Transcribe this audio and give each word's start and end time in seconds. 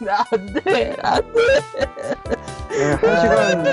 안 0.30 0.46
돼 0.64 0.96
안돼 1.02 1.32
네, 2.70 2.92
한 2.92 3.20
시간 3.20 3.66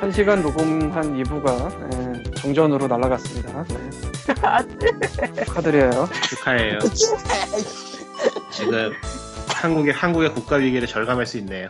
한 0.00 0.12
시간 0.12 0.42
녹음한 0.42 1.22
2부가 1.22 1.88
네, 1.90 2.22
정전으로 2.34 2.86
날아갔습니다. 2.86 3.64
네. 3.64 5.44
축하드려요. 5.44 6.08
축하해요. 6.28 6.78
지금 8.50 8.92
한국의 9.48 9.92
한국의 9.94 10.32
국가 10.34 10.56
위기를 10.56 10.86
절감할 10.86 11.26
수 11.26 11.38
있네요. 11.38 11.68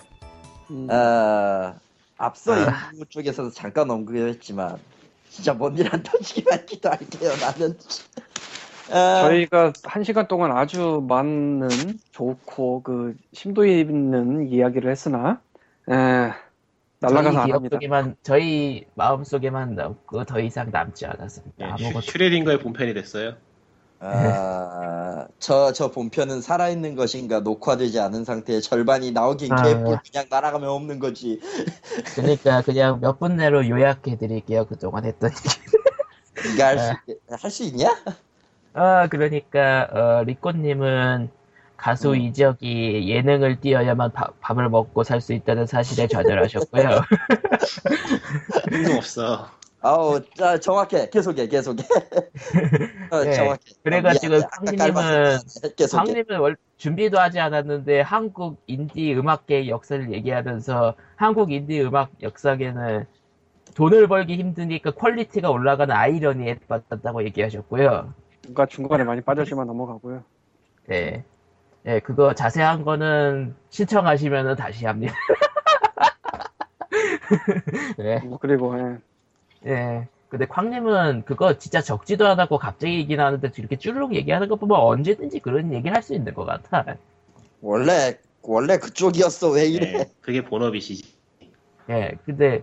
음, 0.70 0.88
어, 0.90 1.74
앞서 2.18 2.52
아. 2.52 2.90
인구 2.92 3.06
쪽에서도 3.06 3.50
잠깐 3.52 3.90
언급했지만 3.90 4.76
진짜 5.30 5.54
뭔 5.54 5.76
일 5.78 5.88
안 5.92 6.02
터지기만 6.02 6.64
기도할게요 6.66 7.32
나는 7.36 7.70
어, 7.70 7.74
저희가 8.90 9.72
한 9.84 10.04
시간 10.04 10.26
동안 10.28 10.56
아주 10.56 11.04
많은 11.08 11.68
좋고 12.12 12.82
그 12.82 13.14
심도 13.32 13.66
있는 13.66 14.48
이야기를 14.48 14.90
했으나 14.90 15.40
에, 15.90 16.32
날아가서 17.00 17.30
저희 17.32 17.36
안 17.36 17.50
합니다. 17.52 17.76
속에만 17.76 18.16
저희 18.22 18.86
마음 18.94 19.24
속에만 19.24 19.74
남고 19.74 20.24
더 20.24 20.40
이상 20.40 20.70
남지 20.70 21.06
않았습니다 21.06 21.54
예, 21.60 21.64
아무것도 21.70 22.00
슈- 22.00 22.12
슈레딩거의 22.12 22.58
본편이 22.60 22.94
됐어요. 22.94 23.34
어, 24.00 25.26
저, 25.40 25.72
저 25.72 25.90
본편은 25.90 26.40
살아있는 26.40 26.94
것인가 26.94 27.40
녹화되지 27.40 27.98
않은 27.98 28.24
상태에 28.24 28.60
절반이 28.60 29.10
나오긴 29.10 29.52
아. 29.52 29.62
개뿔 29.62 29.98
그냥 30.08 30.26
날아가면 30.30 30.68
없는 30.68 30.98
거지 31.00 31.40
그러니까 32.14 32.62
그냥 32.62 33.00
몇 33.00 33.18
분 33.18 33.36
내로 33.36 33.68
요약해 33.68 34.16
드릴게요 34.16 34.66
그동안 34.66 35.04
했던 35.04 35.30
얘기 35.32 36.58
수, 36.78 37.18
할수 37.42 37.64
있냐? 37.64 37.88
아 38.78 39.08
그러니까 39.08 39.88
어, 39.92 40.22
리코님은 40.24 41.30
가수 41.76 42.10
음. 42.10 42.16
이적이 42.20 43.08
예능을 43.08 43.60
뛰어야만 43.60 44.12
밥- 44.12 44.34
밥을 44.40 44.68
먹고 44.68 45.02
살 45.04 45.20
수 45.20 45.32
있다는 45.32 45.66
사실에 45.66 46.06
좌절하셨고요. 46.06 46.88
없어. 48.96 49.48
아우 49.80 50.20
자, 50.36 50.58
정확해. 50.58 51.08
계속해 51.10 51.48
계속해. 51.48 51.84
어, 53.10 53.24
네, 53.24 53.32
정확해. 53.32 53.60
그래가지고 53.82 54.36
황님은- 54.36 56.40
월- 56.40 56.56
준비도 56.76 57.18
하지 57.18 57.40
않았는데 57.40 58.00
한국 58.02 58.62
인디 58.66 59.14
음악계의 59.14 59.68
역사를 59.68 60.12
얘기하면서 60.12 60.94
한국 61.16 61.50
인디 61.52 61.80
음악 61.82 62.10
역사계는 62.22 63.06
돈을 63.74 64.08
벌기 64.08 64.36
힘드니까 64.36 64.92
quality가 64.92 65.50
올라가는 65.50 65.94
아이러니에 65.94 66.58
빠졌다고 66.68 67.24
얘기하셨고요. 67.24 68.12
뭔가 68.48 68.66
중간에 68.66 69.04
많이 69.04 69.20
빠졌지만 69.20 69.66
넘어가고요. 69.66 70.24
네. 70.86 71.24
네, 71.82 72.00
그거 72.00 72.34
자세한 72.34 72.84
거는 72.84 73.54
신청하시면은 73.70 74.56
다시 74.56 74.86
합니다. 74.86 75.14
네, 77.98 78.18
뭐 78.20 78.38
그리고 78.38 78.76
예, 78.78 78.98
네. 79.62 80.08
근데 80.28 80.46
광님은 80.46 81.24
그거 81.24 81.56
진짜 81.58 81.80
적지도 81.80 82.26
않았고 82.26 82.58
갑자기 82.58 82.98
얘기는 82.98 83.22
하는데 83.22 83.50
이렇게 83.56 83.76
쭈르륵 83.76 84.14
얘기하는 84.14 84.48
거 84.48 84.56
보면 84.56 84.78
언제든지 84.78 85.40
그런 85.40 85.72
얘기를 85.72 85.94
할 85.94 86.02
수 86.02 86.14
있는 86.14 86.34
것 86.34 86.44
같아. 86.44 86.96
원래 87.60 88.18
원래 88.42 88.78
그쪽이었어 88.78 89.50
왜 89.50 89.66
이래 89.66 90.00
예, 90.00 90.10
그게 90.20 90.42
본업이시지. 90.42 91.16
예, 91.90 92.12
근데 92.24 92.62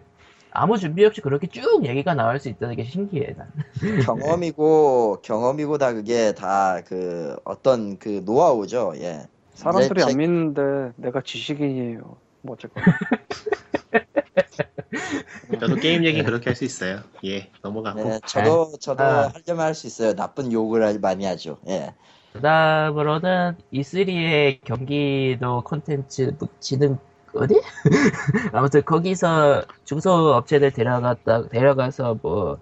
아무 0.55 0.77
준비 0.77 1.05
없이 1.05 1.21
그렇게 1.21 1.47
쭉 1.47 1.85
얘기가 1.85 2.13
나올 2.15 2.39
수 2.39 2.49
있다는 2.49 2.75
게 2.75 2.83
신기해, 2.85 3.35
난. 3.37 3.51
경험이고 4.05 5.19
경험이고 5.21 5.77
다 5.77 5.93
그게 5.93 6.33
다 6.33 6.81
그 6.87 7.35
어떤 7.43 7.97
그 7.99 8.21
노하우죠 8.25 8.93
예 8.97 9.27
사람 9.53 9.81
네, 9.81 9.87
소리 9.87 10.03
제- 10.03 10.09
안 10.11 10.17
믿는데 10.17 10.93
내가 10.97 11.21
지식인이에요. 11.21 12.17
뭐 12.41 12.53
어쨌건 12.55 12.83
저도 15.59 15.75
게임 15.75 16.03
얘기 16.05 16.23
그렇게 16.23 16.49
할 16.49 16.55
수 16.55 16.65
있어요. 16.65 17.01
예, 17.25 17.51
넘어가고. 17.61 18.03
네, 18.03 18.19
저도 18.25 18.73
저도 18.79 19.03
아. 19.03 19.31
하려면 19.33 19.65
할 19.65 19.75
수 19.75 19.87
있어요 19.87 20.15
나쁜 20.15 20.51
욕을 20.51 20.83
할- 20.83 20.99
많이 20.99 21.25
하죠 21.25 21.57
예 21.67 21.93
그 22.33 22.41
다음으로는 22.41 23.55
E3의 23.71 24.59
경기도 24.65 25.61
콘텐츠 25.63 26.35
지능, 26.59 26.97
어디? 27.35 27.61
아무튼 28.53 28.83
거기서 28.83 29.63
중소업체들 29.85 30.71
데려갔다, 30.71 31.47
데려가서 31.49 32.19
뭐, 32.21 32.59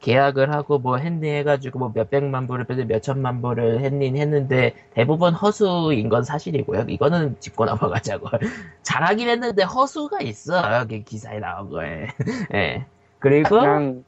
계약을 0.00 0.52
하고 0.52 0.78
뭐 0.78 0.98
했니 0.98 1.28
해가지고 1.28 1.78
뭐 1.78 1.92
몇백만 1.94 2.46
불을 2.46 2.64
빼도 2.64 2.84
몇천만 2.84 3.40
불을 3.40 3.80
했니 3.80 4.18
했는데 4.18 4.74
대부분 4.94 5.32
허수인 5.32 6.08
건 6.08 6.22
사실이고요. 6.22 6.84
이거는 6.88 7.36
짚고 7.40 7.64
넘어가자고. 7.64 8.28
잘하긴 8.82 9.28
했는데 9.28 9.62
허수가 9.64 10.20
있어. 10.20 10.80
여기 10.80 11.02
기사에 11.02 11.40
나온 11.40 11.70
거에. 11.70 12.08
예. 12.54 12.86
그리고 13.18 13.58
그냥 13.58 14.04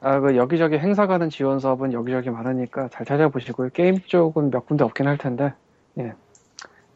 아, 0.00 0.20
그 0.20 0.36
여기저기 0.36 0.78
행사 0.78 1.06
가는 1.06 1.30
지원 1.30 1.60
사업은 1.60 1.92
여기저기 1.92 2.30
많으니까 2.30 2.88
잘 2.88 3.06
찾아보시고요. 3.06 3.70
게임 3.70 4.00
쪽은 4.00 4.50
몇 4.50 4.66
군데 4.66 4.84
없긴 4.84 5.06
할 5.06 5.18
텐데 5.18 5.52
예, 5.98 6.12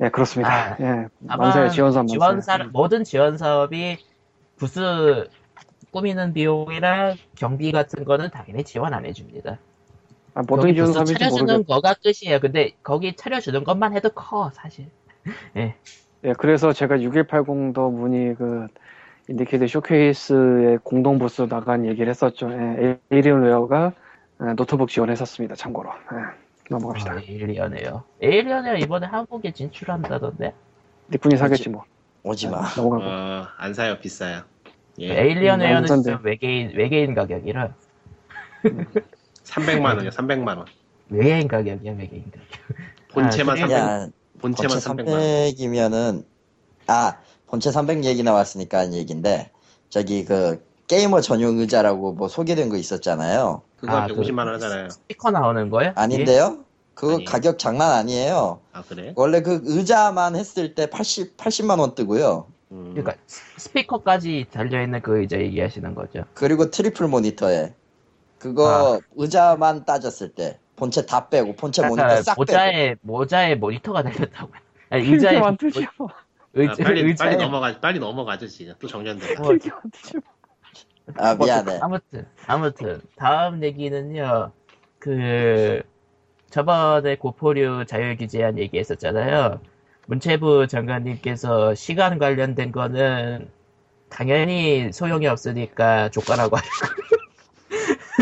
예 0.00 0.08
그렇습니다. 0.08 0.50
아, 0.50 0.76
예, 0.80 1.08
만세 1.20 1.68
지원 1.70 1.92
사업 1.92 2.04
만세. 2.04 2.12
지원 2.14 2.40
사 2.40 2.58
모든 2.72 3.04
지원 3.04 3.38
사업이 3.38 3.98
부스 4.56 5.28
꾸미는 5.90 6.32
비용이랑 6.32 7.16
경비 7.36 7.70
같은 7.72 8.04
거는 8.04 8.30
당연히 8.30 8.64
지원 8.64 8.94
안 8.94 9.04
해줍니다. 9.04 9.58
아, 10.34 10.42
모든 10.48 10.74
지원 10.74 10.92
사업인지 10.92 11.18
차려주는 11.18 11.44
모르겠. 11.46 11.66
거가 11.66 11.94
끝이에요. 12.02 12.40
근데 12.40 12.72
거기 12.82 13.14
차려주는 13.14 13.62
것만 13.64 13.92
해도 13.94 14.08
커 14.10 14.50
사실. 14.54 14.86
예, 15.56 15.74
그래서 16.38 16.72
제가 16.72 16.96
6180 16.96 17.51
the 17.51 17.92
moon의 17.92 18.34
그 18.34 18.66
IndieCade 19.28 19.66
쇼케이스의 19.68 20.78
공동 20.82 21.18
부스 21.18 21.42
나간 21.42 21.84
얘기를 21.86 22.08
했었죠. 22.08 22.50
예, 22.50 22.98
Alienware가 23.10 23.92
예, 24.42 24.52
노트북 24.54 24.88
지원했었습니다. 24.88 25.54
참고로. 25.54 25.90
예, 25.90 26.41
넘어갑시다. 26.72 27.12
아, 27.12 27.20
Alienware. 27.20 28.02
Alienware 28.20 28.76
이번에 28.76 29.06
한국에 29.06 29.52
진출한다던데. 29.52 30.54
니꾼이 31.10 31.36
사겠지 31.36 31.68
뭐. 31.68 31.84
오지마 32.24 32.74
넘어가고. 32.76 33.02
어, 33.04 33.46
안 33.58 33.74
사요, 33.74 33.98
비싸요. 34.00 34.42
예, 35.00 35.12
에일리언웨어는 35.20 35.74
완전데. 35.74 36.02
진짜 36.02 36.20
외계인 36.22 36.72
외계인 36.76 37.14
가격이라 37.14 37.74
300만 39.44 39.84
원이요, 39.96 40.10
300만 40.10 40.56
원. 40.58 40.66
외계인 41.10 41.48
가격이야 41.48 41.92
외계인 41.92 42.24
가격. 42.30 42.46
본체만 43.12 43.56
아, 43.56 43.60
300, 43.60 43.76
야 43.76 44.08
본체만 44.40 44.70
본체 44.80 44.88
300만 44.88 45.08
원. 45.08 45.20
300이면은 45.20 46.24
아 46.86 47.18
본체 47.48 47.70
300 47.70 48.04
얘기 48.04 48.22
나왔으니까 48.22 48.78
한 48.78 48.94
얘기인데 48.94 49.50
저기 49.90 50.24
그 50.24 50.64
게이머 50.86 51.20
전용 51.20 51.58
의자라고 51.58 52.12
뭐 52.14 52.28
소개된 52.28 52.68
거 52.70 52.76
있었잖아요 52.76 53.62
그거 53.78 53.92
아, 53.96 54.06
150만 54.06 54.38
원그 54.46 54.52
하잖아요. 54.64 54.88
스피커 54.90 55.30
나오는 55.30 55.68
거예요? 55.70 55.92
아닌데요? 55.96 56.61
그거 56.94 57.14
아니에요. 57.14 57.24
가격 57.28 57.58
장난 57.58 57.92
아니에요 57.92 58.60
아, 58.72 58.82
그래? 58.82 59.12
원래 59.16 59.40
그 59.40 59.60
의자만 59.64 60.36
했을 60.36 60.74
때 60.74 60.88
80, 60.90 61.36
80만 61.36 61.80
원 61.80 61.94
뜨고요 61.94 62.46
음, 62.72 62.94
그러니까 62.94 63.14
스피커까지 63.56 64.46
달려있는 64.50 65.02
그 65.02 65.20
의자 65.20 65.38
얘기하시는 65.38 65.94
거죠. 65.94 66.24
그리고 66.32 66.70
triple 66.70 67.06
모니터에 67.06 67.74
그거 68.38 69.00
의자만 69.14 69.84
따졌을 69.84 70.30
때 70.30 70.58
본체 70.74 71.04
다 71.04 71.28
빼고 71.28 71.54
본체 71.54 71.86
모니터 71.86 72.02
아까 72.02 72.22
싹 72.22 72.34
빼고 72.34 72.40
모자에 72.40 72.96
모자에 73.02 73.54
모니터가 73.56 74.02
달렸다고요. 74.02 74.60
아니, 74.88 75.06
의자에 75.06 75.38
만드시오. 75.38 75.86
의자, 76.54 76.72
아, 76.72 76.84
빨리, 76.84 77.02
의자에 77.02 77.30
빨리 77.30 77.44
넘어가, 77.44 77.80
빨리 77.80 77.98
넘어가죠, 77.98 78.48
지금. 78.48 78.74
또 78.78 78.88
정전돼. 78.88 79.36
뭐. 79.36 79.52
아 81.16 81.34
미안해 81.34 81.78
아무튼 81.82 82.26
아무튼 82.46 83.02
다음 83.16 83.62
얘기는요. 83.62 84.52
그 84.98 85.82
저번에 86.52 87.16
고포류 87.16 87.86
자율 87.86 88.16
규제안 88.16 88.58
얘기했었잖아요. 88.58 89.58
문체부 90.06 90.66
장관님께서 90.66 91.74
시간 91.74 92.18
관련된 92.18 92.72
거는 92.72 93.48
당연히 94.10 94.92
소용이 94.92 95.26
없으니까 95.26 96.10
조과라고 96.10 96.56
하시고 96.56 97.11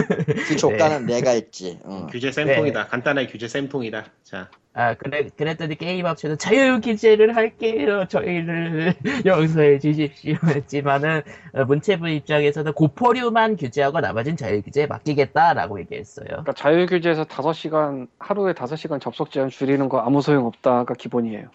그 0.49 0.57
조건은 0.57 1.07
내가 1.07 1.31
했지 1.31 1.79
응. 1.87 2.07
규제 2.09 2.33
쌤통이다. 2.33 2.87
간단하게 2.89 3.27
규제 3.29 3.49
쌤통이다. 3.49 4.05
자, 4.23 4.49
아 4.73 4.95
그래 4.95 5.29
그랬더니 5.37 5.77
게임 5.77 6.05
업체는 6.07 6.39
자율 6.39 6.81
규제를 6.81 7.35
할게요 7.35 8.05
저희를 8.09 8.95
용서해 9.27 9.79
주십시오 9.81 10.37
했지만은 10.47 11.23
어, 11.55 11.65
문체부 11.65 12.09
입장에서는 12.09 12.73
고포류만 12.75 13.57
규제하고 13.57 14.01
나머진 14.01 14.37
자율 14.37 14.63
규제에 14.63 14.87
맡기겠다라고 14.87 15.81
얘기했어요. 15.81 16.27
그러니까 16.29 16.53
자율규제에서 16.53 17.25
5시간 17.25 18.07
하루에 18.21 18.53
5시간 18.53 19.01
접속 19.01 19.31
제한 19.33 19.49
줄이는 19.51 19.89
거 19.89 19.99
아무 19.99 20.23
소용 20.23 20.47
없다가 20.47 20.95
기본이에요. 20.95 21.49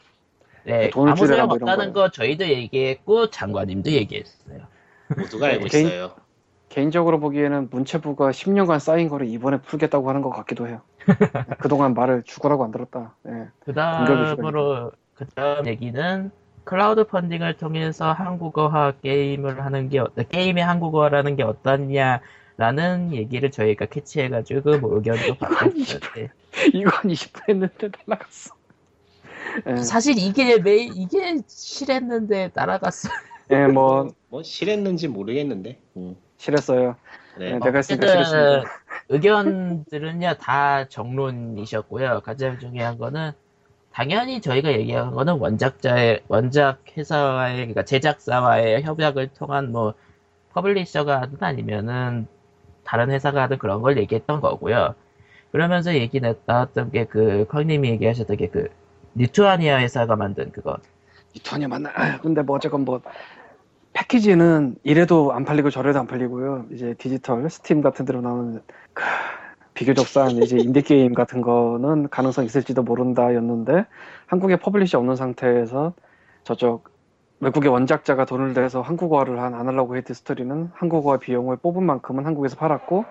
네, 0.66 0.90
돈을 0.90 1.12
아무 1.14 1.26
소용 1.28 1.50
없다는. 1.52 1.94
거 1.94 2.10
저희도 2.10 2.46
얘기했고 2.48 3.30
장관님도 3.30 3.92
얘기했어요. 3.92 4.68
모두가 5.16 5.48
알고 5.48 5.68
개인- 5.68 5.86
있어요. 5.88 6.16
개인적으로 6.70 7.20
보기에는 7.20 7.70
문체부가 7.72 8.32
10년간 8.32 8.80
쌓인 8.80 9.08
거를 9.08 9.28
이번에 9.28 9.62
풀겠다고 9.62 10.10
하는 10.10 10.22
것 10.22 10.30
같기도 10.30 10.68
해요. 10.68 10.82
그동안 11.60 11.94
말을 11.94 12.24
죽으라고 12.24 12.64
안 12.64 12.72
들었다. 12.72 13.16
예. 13.28 13.48
그 13.60 13.74
다음으로 13.74 14.92
그 15.14 15.26
다음 15.28 15.68
얘기는 15.68 16.32
클라우드 16.64 17.06
펀딩을 17.06 17.58
통해서 17.58 18.12
한국어화 18.12 18.94
게임을 19.04 19.64
하는 19.64 19.90
게, 19.90 20.00
어- 20.00 20.10
게임의 20.30 20.64
한국어라는 20.64 21.36
게 21.36 21.44
어떠냐라는 21.44 23.14
얘기를 23.14 23.52
저희가 23.52 23.86
캐치해가지고 23.86 24.80
뭐 24.80 24.96
의견도 24.96 25.36
받았는데 25.36 26.32
이건 26.74 26.92
20분 26.92 27.50
했는데 27.50 27.90
날라갔어. 28.08 28.56
예, 29.68 29.76
사실 29.78 30.18
이게 30.18 30.58
매 30.58 30.78
이게 30.78 31.38
실했는데 31.48 32.50
따라갔어. 32.50 33.10
예, 33.52 33.68
뭐뭐 33.68 34.42
실했는지 34.44 35.08
모르겠는데. 35.08 35.80
음. 35.98 36.16
실했어요. 36.38 36.96
네. 37.38 37.52
예, 37.52 37.60
내가 37.60 37.78
했으니까 37.78 38.06
어쨌든 38.08 38.24
실했습니다. 38.26 38.64
의견들은요 39.10 40.34
다 40.36 40.88
정론이셨고요. 40.88 42.22
가장 42.22 42.60
중요한 42.60 42.98
거는 42.98 43.32
당연히 43.92 44.42
저희가 44.42 44.72
얘기한 44.74 45.12
거는 45.12 45.36
원작자의 45.40 46.24
원작 46.28 46.80
회사와의 46.98 47.56
그러니까 47.58 47.84
제작사와의 47.86 48.84
협약을 48.84 49.30
통한 49.30 49.72
뭐 49.72 49.94
publisher가 50.54 51.22
하든 51.22 51.38
아니면은 51.42 52.28
다른 52.84 53.10
회사가 53.12 53.44
하든 53.44 53.58
그런 53.58 53.82
걸 53.82 53.98
얘기했던 53.98 54.42
거고요. 54.42 54.96
그러면서 55.52 55.94
얘기 55.96 56.20
나왔던 56.20 56.92
게 56.92 57.06
그 57.06 57.46
컬님이 57.50 57.90
얘기하셨던 57.92 58.38
게 58.38 58.48
그 58.50 58.70
리투아니아 59.16 59.80
회사가 59.80 60.16
만든 60.18 60.52
그거 60.52 60.78
이토냐 61.34 61.68
맞나? 61.70 61.90
아, 61.96 62.18
근데 62.20 62.42
뭐 62.42 62.58
어쨌건 62.58 62.84
뭐 62.86 63.02
패키지는 64.06 64.76
이래도 64.84 65.34
안 65.34 65.46
팔리고 65.46 65.70
저래도 65.70 66.00
안 66.00 66.08
팔리고요. 66.08 66.66
이제 66.72 66.94
디지털 66.98 67.50
스팀 67.50 67.82
같은 67.82 68.06
데로 68.06 68.22
나오는 68.22 68.62
그 68.94 69.04
비교적 69.74 70.08
싼 70.08 70.32
이제 70.32 70.58
인디 70.58 70.82
게임 70.82 71.14
같은 71.14 71.42
거는 71.42 72.10
가능성 72.10 72.46
있을지도 72.46 72.84
모른다였는데 72.84 73.86
한국에 74.28 74.58
publisher 74.58 74.96
없는 74.96 75.16
상태에서 75.16 75.94
저쪽 76.44 76.90
외국의 77.40 77.70
원작자가 77.70 78.26
돈을 78.26 78.54
내서 78.54 78.82
한국어화를 78.82 79.42
한 79.42 79.54
Analogue 79.54 79.96
A 79.96 79.99
Hate 79.99 80.14
Story는 80.14 80.70
한국어화 80.74 81.18
비용을 81.18 81.58
뽑은 81.58 81.84
만큼은 81.84 82.26
한국에서 82.26 82.56
팔았고 82.56 83.06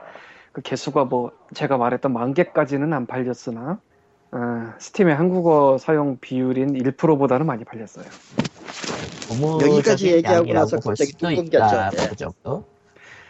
그 0.53 0.63
개수가 0.63 1.05
뭐 1.07 1.33
제가 1.53 1.77
말했던 1.77 2.13
만 2.13 2.33
개까지는 2.33 2.93
안 2.93 3.07
팔렸으나 3.07 3.79
어, 4.33 4.73
Steam의 4.79 5.15
한국어 5.15 5.77
사용 5.79 6.19
비율인 6.21 6.73
1%보다는 6.75 7.47
많이 7.47 7.65
팔렸어요. 7.65 8.07
여기까지 9.61 10.13
얘기하고 10.13 10.53
나서 10.53 10.79
볼 10.79 10.93
갑자기 10.93 11.11
수도 11.11 11.29
뚜껑 11.29 11.45
있다 11.47 11.91
꼈죠. 11.91 12.09
그 12.09 12.17
정도. 12.17 12.65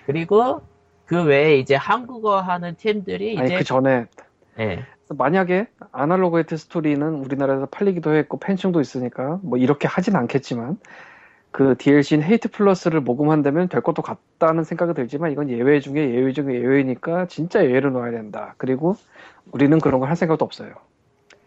그리고 0.07 0.61
그 1.07 1.23
외에 1.25 1.57
이제 1.59 1.75
한국어 1.75 2.41
하는 2.41 2.75
팀들이 2.77 3.39
아니 3.39 3.47
이제 3.47 3.59
그 3.59 3.65
전에 3.65 4.07
예, 4.59 4.85
만약에 5.09 5.69
Analogue 5.93 6.39
A 6.39 6.42
Hate 6.42 6.57
Story는 6.57 7.03
우리나라에서 7.03 7.67
팔리기도 7.67 8.15
했고 8.15 8.39
팬층도 8.39 8.81
있으니까 8.81 9.39
뭐 9.43 9.59
이렇게 9.59 9.87
하진 9.89 10.17
않겠지만 10.17 10.79
그 11.51 11.77
DLC인 11.79 12.23
Hate 12.23 12.51
Plus를 12.51 13.01
모금한다면 13.01 13.69
될 13.69 13.81
것도 13.81 14.03
같다는 14.03 14.65
생각이 14.65 14.95
들지만 14.95 15.31
이건 15.31 15.51
예외 15.51 15.79
중에 15.81 15.97
예외 16.15 16.33
중에 16.33 16.55
예외니까 16.55 17.27
진짜 17.27 17.65
예외를 17.65 17.93
놓아야 17.93 18.11
된다. 18.11 18.55
그리고 18.59 18.97
우리는 19.53 19.79
그런 19.81 20.01
걸 20.01 20.09
할 20.09 20.17
생각도 20.17 20.45
없어요. 20.45 20.75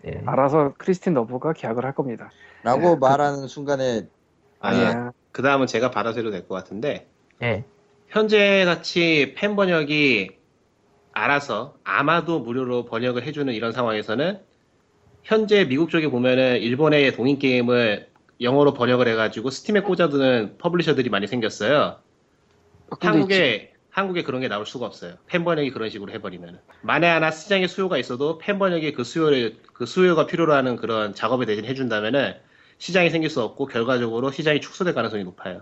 예. 0.06 0.22
알아서 0.26 0.74
Christine 0.78 1.14
Love가 1.14 1.54
계약을 1.54 1.84
할 1.84 1.94
겁니다. 1.94 2.30
라고 2.64 2.96
말하는 2.98 3.48
순간에 3.48 4.08
아, 4.60 4.70
아니야. 4.70 5.12
그 5.32 5.42
다음은 5.42 5.68
제가 5.68 5.92
받아서 5.92 6.20
해도 6.20 6.32
될것 6.32 6.50
같은데, 6.50 7.08
예. 7.42 7.64
현재 8.08 8.66
같이 8.66 9.34
팬 9.36 9.56
번역이 9.56 10.32
알아서 11.12 11.76
아마도 11.84 12.40
무료로 12.40 12.86
번역을 12.86 13.24
해주는 13.24 13.54
이런 13.54 13.72
상황에서는 13.72 14.40
현재 15.24 15.66
미국 15.66 15.90
쪽에 15.90 16.10
보면은 16.10 16.58
일본의 16.62 17.14
동인 17.14 17.38
게임을 17.38 18.08
영어로 18.40 18.74
번역을 18.74 19.08
해가지고 19.08 19.50
Steam에 19.50 19.82
꽂아두는 19.82 20.58
publisher들이 20.58 21.10
많이 21.10 21.28
생겼어요. 21.28 21.98
근데 22.90 23.08
한국에 23.08 23.74
한국에 23.90 24.22
그런 24.22 24.42
게 24.42 24.48
나올 24.48 24.66
수가 24.66 24.86
없어요. 24.86 25.16
팬 25.26 25.44
번역이 25.44 25.72
그런 25.72 25.90
식으로 25.90 26.14
해버리면 26.14 26.60
만에 26.82 27.08
하나 27.08 27.32
시장에 27.32 27.68
수요가 27.68 27.98
있어도 27.98 28.38
팬 28.38 28.60
번역이 28.60 28.94
그 28.94 29.04
수요를 29.04 29.58
그 29.74 29.86
수요가 29.88 30.28
필요로 30.28 30.54
하는 30.54 30.76
그런 30.76 31.14
작업에 31.16 31.46
대신 31.46 31.66
해준다면은 31.66 32.36
시장이 32.78 33.10
생길 33.10 33.30
수 33.30 33.42
없고 33.42 33.66
결과적으로 33.68 34.32
시장이 34.32 34.62
축소될 34.62 34.94
가능성이 34.94 35.24
높아요. 35.24 35.62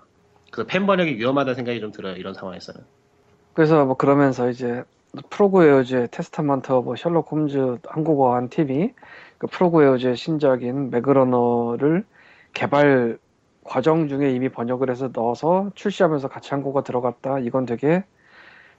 그래서 0.52 0.68
팬 0.68 0.86
번역이 0.86 1.18
위험하다는 1.18 1.56
생각이 1.56 1.80
좀 1.80 1.92
들어요. 1.92 2.16
이런 2.16 2.34
상황에서는. 2.34 2.82
그래서 3.54 3.86
뭐 3.86 3.96
그러면서 3.96 4.50
이제 4.50 4.84
Frogwares의 5.30 6.10
Testament 6.12 6.72
of 6.74 6.96
Sherlock 6.98 7.32
Holmes 7.32 7.78
한국어 7.86 8.36
한 8.36 8.50
팀이 8.50 8.94
그 9.38 9.48
Frogwares의 9.48 10.18
신작인 10.18 10.90
Magrunner를 10.90 12.06
개발 12.54 13.18
과정 13.64 14.08
중에 14.08 14.32
이미 14.32 14.50
번역을 14.50 14.90
해서 14.90 15.10
넣어서 15.14 15.72
출시하면서 15.76 16.28
같이 16.28 16.50
한국어 16.52 16.84
들어갔다. 16.84 17.40
이건 17.40 17.66
되게 17.66 18.04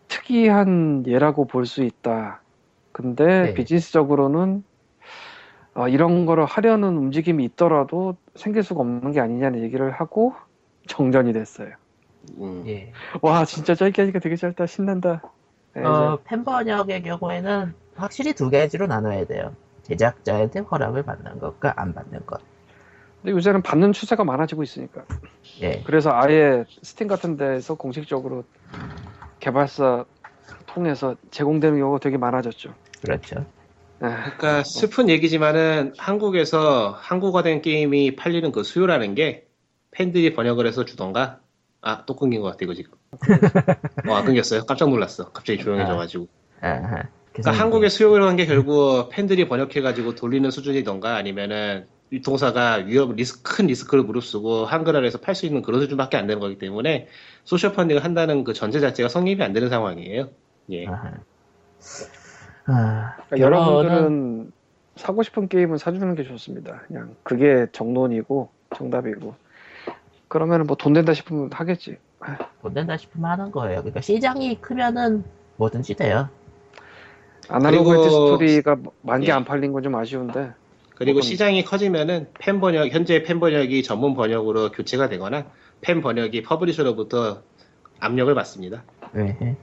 특이한 0.09 1.05
예라고 1.07 1.47
볼 1.47 1.67
수 1.67 1.83
있다. 1.83 2.43
근데 2.93 3.25
네. 3.49 3.55
비즈니스적으로는 3.55 4.63
어, 5.75 5.89
이런 5.89 6.25
거를 6.27 6.45
하려는 6.45 6.97
움직임이 6.97 7.45
있더라도 7.45 8.17
생길 8.37 8.63
수가 8.63 8.81
없는 8.81 9.13
게 9.13 9.21
아니냐는 9.21 9.63
얘기를 9.63 9.91
하고 9.91 10.35
정전이 10.87 11.33
됐어요. 11.33 11.71
음. 12.39 12.65
예. 12.67 12.93
와 13.23 13.45
진짜 13.45 13.75
짧게 13.75 14.03
하니까 14.03 14.19
되게 14.19 14.37
짧다 14.37 14.67
신난다. 14.67 15.23
네, 15.75 15.85
어, 15.85 16.19
팬번역의 16.25 17.03
경우에는 17.03 17.75
확실히 17.97 18.33
두 18.33 18.51
가지로 18.51 18.87
나눠야 18.87 19.25
돼요. 19.27 19.55
제작자한테 19.83 20.61
허락을 20.61 21.03
받는 21.03 21.39
것과 21.39 21.75
안 21.77 21.95
받는 21.95 22.27
것. 22.27 22.41
근데 23.23 23.33
요새는 23.33 23.63
받는 23.63 23.93
추세가 23.93 24.25
많아지고 24.25 24.63
있으니까. 24.63 25.05
예. 25.61 25.83
그래서 25.85 26.11
아예 26.13 26.65
스팀 26.83 27.09
같은 27.09 27.37
데서 27.37 27.75
공식적으로 27.75 28.45
개발사 29.41 30.05
통해서 30.67 31.17
제공되는 31.31 31.79
경우가 31.79 31.99
되게 32.01 32.17
많아졌죠. 32.19 32.75
그렇죠. 33.03 33.45
에, 34.03 34.07
그러니까 34.07 34.63
슬픈 34.63 35.09
얘기지만은 35.09 35.95
한국에서 35.97 36.97
한국어된 37.01 37.63
게임이 37.63 38.17
팔리는 38.17 38.53
그 38.53 38.63
수요라는 38.63 39.15
게 39.15 39.47
팬들이 39.91 40.35
번역을 40.35 40.67
해서 40.67 40.85
주던가 40.85 41.41
아 41.87 42.05
또 42.05 42.17
끊긴 42.17 42.41
것 42.43 42.49
같아 42.49 42.59
이거 42.63 42.75
지금 42.75 42.93
어 44.11 44.23
끊겼어요 44.25 44.67
깜짝 44.67 44.91
놀랐어 44.91 45.31
갑자기 45.33 45.59
조용해져가지고 45.61 46.27
아하. 46.61 47.05
그러니까 47.33 47.63
한국의 47.63 47.91
수요라는 47.91 48.37
게 48.37 48.47
결국 48.47 49.09
팬들이 49.11 49.47
번역해가지고 49.47 50.15
돌리는 50.15 50.51
수준이던가 50.51 51.17
아니면은 51.17 51.87
유통사가 52.11 52.77
위험 52.87 53.15
리스크 53.15 53.57
큰 53.57 53.67
리스크를 53.67 54.05
무릅쓰고 54.05 54.65
한글화해서 54.65 55.19
팔 55.19 55.35
수 55.35 55.45
있는 55.45 55.63
그런 55.63 55.81
수준밖에 55.81 56.17
안 56.17 56.27
되는 56.27 56.41
거기 56.41 56.57
때문에 56.59 57.09
social 57.45 57.73
funding을 57.73 58.05
한다는 58.05 58.43
그 58.43 58.53
전제 58.55 58.81
자체가 58.81 59.09
성립이 59.09 59.43
안 59.43 59.53
되는 59.53 59.69
상황이에요. 59.69 60.31
예. 60.71 60.87
아하. 60.87 61.13
아, 62.67 63.15
그러니까 63.29 63.39
여러분들은 63.41 64.53
사고 64.97 65.23
싶은 65.23 65.49
게임은 65.49 65.79
사주는 65.79 66.15
게 66.15 66.25
좋습니다. 66.25 66.83
그냥 66.89 67.15
그게 67.23 67.67
정론이고 67.73 68.49
정답이고. 68.77 69.35
그러면 70.29 70.65
뭐돈 70.65 70.93
된다 70.93 71.15
싶으면 71.15 71.51
하겠지. 71.53 71.99
돈 72.63 72.75
된다 72.75 72.97
싶으면 72.97 73.31
하는 73.31 73.51
거예요. 73.53 73.81
그러니까 73.81 74.01
시장이 74.01 74.61
크면은 74.61 75.23
뭐든지 75.57 75.95
돼요. 75.95 76.29
아날로그 77.49 77.91
그리고- 77.91 78.01
헤이트 78.03 78.11
스토리가 78.11 78.77
만 79.03 79.16
개 79.16 79.29
예. 79.29 79.33
안 79.33 79.45
팔린 79.45 79.73
건 79.73 79.83
좀 79.83 79.95
아쉬운데. 79.95 80.53
그리고 80.97 81.21
조금- 81.21 81.29
시장이 81.31 81.63
커지면은 81.65 82.29
팬 82.41 82.59
번역, 82.61 82.89
현재 82.89 83.23
팬 83.23 83.39
번역이 83.39 83.83
전문 83.83 84.15
번역으로 84.15 84.73
교체가 84.73 85.09
되거나 85.11 85.45
팬 85.83 86.01
번역이 86.01 86.43
publisher로부터 86.43 87.43
압력을 88.01 88.35
받습니다. 88.35 88.83
네. 89.13 89.57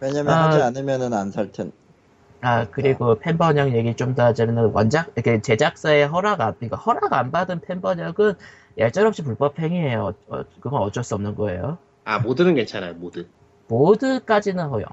왜냐면 0.00 0.32
아. 0.32 0.46
하지 0.46 0.62
않으면은 0.62 1.12
안 1.12 1.30
살 1.30 1.52
텐. 1.52 1.72
아 2.42 2.66
그리고 2.70 3.18
팬 3.18 3.36
번역 3.38 3.74
얘기 3.74 3.94
좀 3.96 4.14
더 4.14 4.24
하자면 4.26 4.72
원작 4.72 5.12
이렇게 5.14 5.40
제작사의 5.42 6.08
허락 6.08 6.40
안 6.40 6.54
그러니까 6.56 6.76
허락 6.78 7.12
안 7.12 7.30
받은 7.30 7.60
팬 7.60 7.80
번역은 7.80 8.34
얄짤없이 8.78 9.22
불법 9.22 9.58
행위예요. 9.58 10.14
어, 10.28 10.42
그건 10.60 10.82
어쩔 10.82 11.04
수 11.04 11.14
없는 11.14 11.34
거예요. 11.34 11.78
아, 12.04 12.18
mod는 12.20 12.54
괜찮아요, 12.54 12.94
mod. 12.94 13.28
mod까지는 13.68 14.64
허용. 14.68 14.86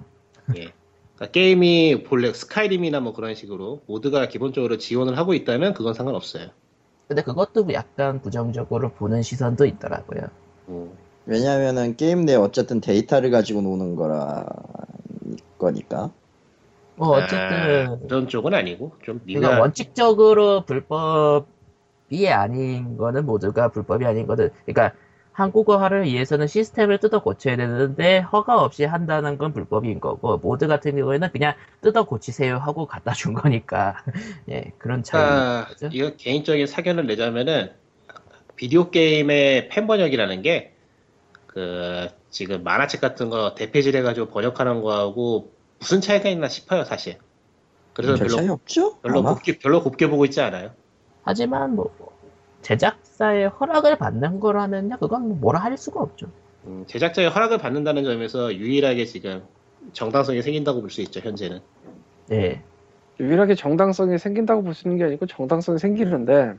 예. 0.58 0.72
그러니까 1.16 1.32
게임이 1.32 2.04
본래 2.04 2.34
스카이림이나 2.34 3.00
뭐 3.00 3.13
그런 3.13 3.34
식으로 3.34 3.82
mod가 3.88 4.27
기본적으로 4.27 4.77
지원을 4.77 5.18
하고 5.18 5.34
있다면 5.34 5.74
그건 5.74 5.94
상관없어요. 5.94 6.50
근데 7.08 7.24
그것도 7.24 7.72
약간 7.74 8.22
부정적으로 8.22 8.92
보는 8.94 9.22
시선도 9.24 9.66
있더라고요. 9.66 10.22
음. 10.70 10.92
왜냐면은 11.25 11.96
게임 11.98 12.25
내 12.25 12.36
어쨌든 12.36 12.82
데이터를 12.82 13.32
가지고 13.32 13.62
노는 13.62 13.96
거라 13.96 14.46
거니까. 15.58 16.12
뭐 16.98 17.16
아, 17.16 17.24
어쨌든 17.24 18.00
그런 18.08 18.27
쪽은 18.27 18.54
아니고 18.54 18.96
좀 19.04 19.20
그러니까 19.24 19.50
미가 19.50 19.62
원칙적으로 19.62 20.66
불법이 20.66 22.27
아닌 22.30 22.98
거는 22.98 23.25
mod가 23.25 23.70
불법이 23.70 24.06
아닌 24.06 24.27
거는 24.27 24.50
그러니까 24.66 24.98
한국어화를 25.32 26.06
위해서는 26.06 26.48
시스템을 26.48 26.98
뜯어 27.00 27.22
고쳐야 27.22 27.56
되는데 27.56 28.20
허가 28.20 28.63
없이 28.63 28.86
한다는 28.86 29.38
건 29.38 29.54
불법인 29.54 30.00
거고 30.00 30.38
mod 30.38 30.67
같은 30.68 30.96
경우에는 30.96 31.32
그냥 31.32 31.54
뜯어 31.82 32.06
고치세요 32.06 32.58
하고 32.58 32.88
갖다 32.88 33.13
준 33.13 33.34
거니까 33.36 34.04
예 34.50 34.72
그런 34.80 35.04
차이. 35.04 35.22
아, 35.22 35.66
거죠? 35.68 35.89
이거 35.92 36.16
개인적인 36.18 36.66
사견을 36.66 37.06
내자면은 37.06 37.72
비디오 38.56 38.89
게임의 38.89 39.70
팬 39.70 39.86
번역이라는 39.86 40.42
게 40.42 40.77
그 41.58 42.08
지금 42.30 42.63
만화책 42.63 43.01
같은 43.01 43.32
거 43.32 43.56
대패질 43.56 43.96
해가지고 43.96 44.27
번역하는 44.27 44.84
거하고 44.84 45.51
무슨 45.79 46.01
차이가 46.01 46.29
있나 46.29 46.48
싶어요 46.48 46.84
사실. 46.84 47.17
그래서 47.93 48.15
별 48.15 48.27
차이 48.29 48.41
별로 48.41 48.53
없죠? 48.53 49.00
별로 49.00 49.19
아마? 49.19 49.34
곱게 49.34 49.57
별로 49.60 49.81
곱게 49.84 50.07
보고 50.10 50.25
있지 50.25 50.41
않아요. 50.41 50.72
하지만 51.24 51.75
뭐 51.75 51.91
제작사의 52.62 53.50
허락을 53.50 53.98
받는 53.98 54.39
거라면요 54.39 54.98
그건 55.00 55.27
뭐 55.29 55.38
뭐라 55.38 55.60
할 55.60 55.77
수가 55.77 56.00
없죠. 56.01 56.27
음, 56.65 56.84
제작자의 56.88 57.29
허락을 57.29 57.57
받는다는 57.57 58.03
점에서 58.03 58.53
유일하게 58.55 59.05
지금 59.05 59.43
정당성이 59.93 60.41
생긴다고 60.41 60.81
볼 60.81 60.89
수 60.89 61.01
있죠 61.01 61.19
현재는. 61.22 61.60
네. 62.27 62.62
유일하게 63.19 63.55
정당성이 63.55 64.17
생긴다고 64.19 64.63
볼 64.63 64.74
수 64.74 64.88
있는 64.88 64.98
게 64.98 65.05
아니고 65.05 65.25
정당성이 65.25 65.79
생기는데 65.79 66.53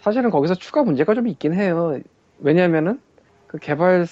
사실은 0.00 0.30
거기서 0.30 0.54
추가 0.54 0.82
문제가 0.84 1.14
좀 1.14 1.26
있긴 1.26 1.54
해요. 1.54 1.98
왜냐면은 2.38 3.00
그 3.46 3.58
개발 3.58 4.06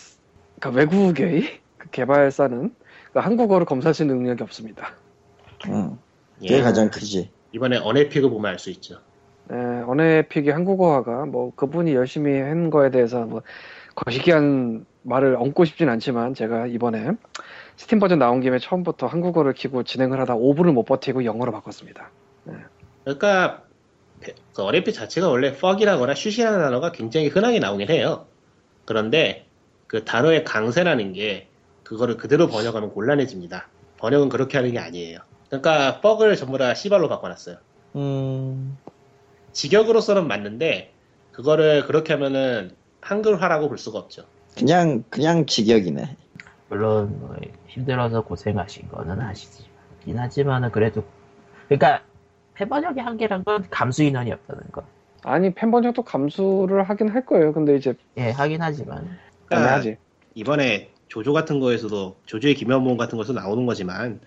그 0.61 0.71
외국의 0.71 1.61
그 1.79 1.91
개발사는 1.91 2.75
그 3.17 3.21
한국어를 3.21 3.65
검사할 3.65 3.95
수 3.95 4.03
있는 4.03 4.19
능력이 4.19 4.43
없습니다. 4.43 4.93
응. 5.69 5.97
예. 6.43 6.49
그게 6.49 6.61
가장 6.61 6.91
크지. 6.91 7.31
이번에 7.53 7.79
언에픽을 7.79 8.29
보면 8.29 8.51
알 8.53 8.59
수 8.59 8.69
있죠. 8.73 8.97
에, 9.51 9.55
언어에픽의 9.55 10.53
한국어화가 10.53 11.25
뭐 11.25 11.51
그분이 11.57 11.95
열심히 11.95 12.39
한 12.39 12.69
거에 12.69 12.91
대해서 12.91 13.25
뭐 13.25 13.41
거시기한 13.95 14.85
말을 15.01 15.37
얹고 15.37 15.65
싶진 15.65 15.89
않지만 15.89 16.35
제가 16.35 16.67
이번에 16.67 17.13
스팀 17.77 18.01
버전 18.01 18.19
나온 18.19 18.43
김에 18.43 18.59
처음부터 18.59 19.07
한국어를 19.07 19.55
키고 19.55 19.83
진행을 19.85 20.21
하다 20.21 20.35
5분을 20.37 20.73
못 20.73 20.85
버티고 20.85 21.25
영어로 21.25 21.53
바꿨습니다. 21.53 22.11
그러니까 23.05 23.63
배- 24.21 24.35
그 24.55 24.63
언에픽 24.63 24.93
자체가 24.93 25.31
원래 25.31 25.49
fuck이라거나 25.49 26.15
슛이라는 26.15 26.59
단어가 26.59 26.93
굉장히 26.93 27.29
흔하게 27.29 27.61
나오긴 27.61 27.89
해요. 27.89 28.27
그런데 28.85 29.47
그 29.87 30.05
단어의 30.05 30.45
강세라는 30.45 31.15
게 31.15 31.49
그거를 31.87 32.17
그대로 32.17 32.49
번역하면 32.49 32.91
곤란해집니다. 32.91 33.69
번역은 33.99 34.29
그렇게 34.29 34.59
하는 34.59 34.73
게 34.73 34.79
아니에요. 34.79 35.21
그러니까 35.47 36.01
fuck을 36.01 36.37
전부 36.37 36.59
다 36.59 36.75
씨발로 36.75 37.09
바꿔놨어요. 37.09 37.59
음, 37.95 38.77
직역으로서는 39.53 40.27
맞는데 40.27 40.93
그거를 41.33 41.87
그렇게 41.87 42.13
하면은 42.15 42.73
한글화라고 43.01 43.69
볼 43.69 43.79
수가 43.79 44.01
없죠. 44.01 44.25
그냥, 44.57 45.05
그냥 45.11 45.47
직역이네. 45.47 46.17
물론 46.69 47.21
뭐 47.21 47.37
힘들어서 47.69 48.23
고생하신 48.23 48.89
거는 48.89 49.21
아시지만 49.21 50.19
하지만은 50.19 50.73
그래도 50.73 51.05
그러니까 51.69 52.03
폐번역의 52.55 53.03
한계란 53.03 53.45
건 53.45 53.65
감수 53.71 54.03
인원이 54.03 54.33
없다는 54.33 54.63
거. 54.73 54.83
아니 55.23 55.55
팬 55.55 55.71
번역도 55.71 56.03
감수를 56.03 56.83
하긴 56.83 57.09
할 57.09 57.25
거예요. 57.25 57.53
근데 57.53 57.77
이제 57.77 57.95
예 58.17 58.31
하긴 58.31 58.63
하지만 58.63 59.19
그러니까 59.47 59.69
애매하지. 59.69 59.97
이번에 60.35 60.96
조조 61.09 61.33
같은 61.33 61.61
거에서도 61.61 62.17
조조의 62.27 62.55
김현봉 62.55 62.97
같은 62.97 63.17
거에서 63.17 63.33
나오는 63.33 63.65
거지만 63.67 64.21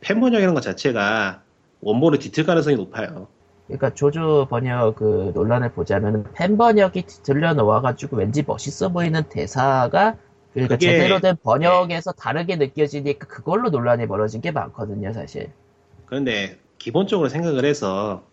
팬 0.00 0.20
번역이라는 0.20 0.54
것 0.54 0.60
자체가 0.60 1.42
원본을 1.80 2.18
뒤틀 2.18 2.44
가능성이 2.44 2.76
높아요. 2.76 3.28
그러니까 3.66 3.94
조조 3.94 4.46
번역 4.50 4.96
그 4.96 5.32
논란을 5.34 5.72
보자면 5.72 6.24
팬 6.34 6.56
번역이 6.56 7.04
들려 7.22 7.54
놓아가지고 7.54 8.16
왠지 8.16 8.42
멋있어 8.46 8.88
보이는 8.90 9.22
대사가 9.28 10.16
그러니까 10.52 10.76
그게- 10.76 10.90
제대로 10.92 11.20
된 11.20 11.36
번역에서 11.42 12.12
다르게 12.12 12.56
느껴지니까 12.56 13.26
그걸로 13.28 13.70
논란이 13.70 14.06
벌어진 14.06 14.40
게 14.40 14.50
많거든요 14.50 15.12
사실. 15.12 15.52
그런데 16.06 16.58
기본적으로 16.78 17.28
생각을 17.28 17.64
해서 17.64 18.24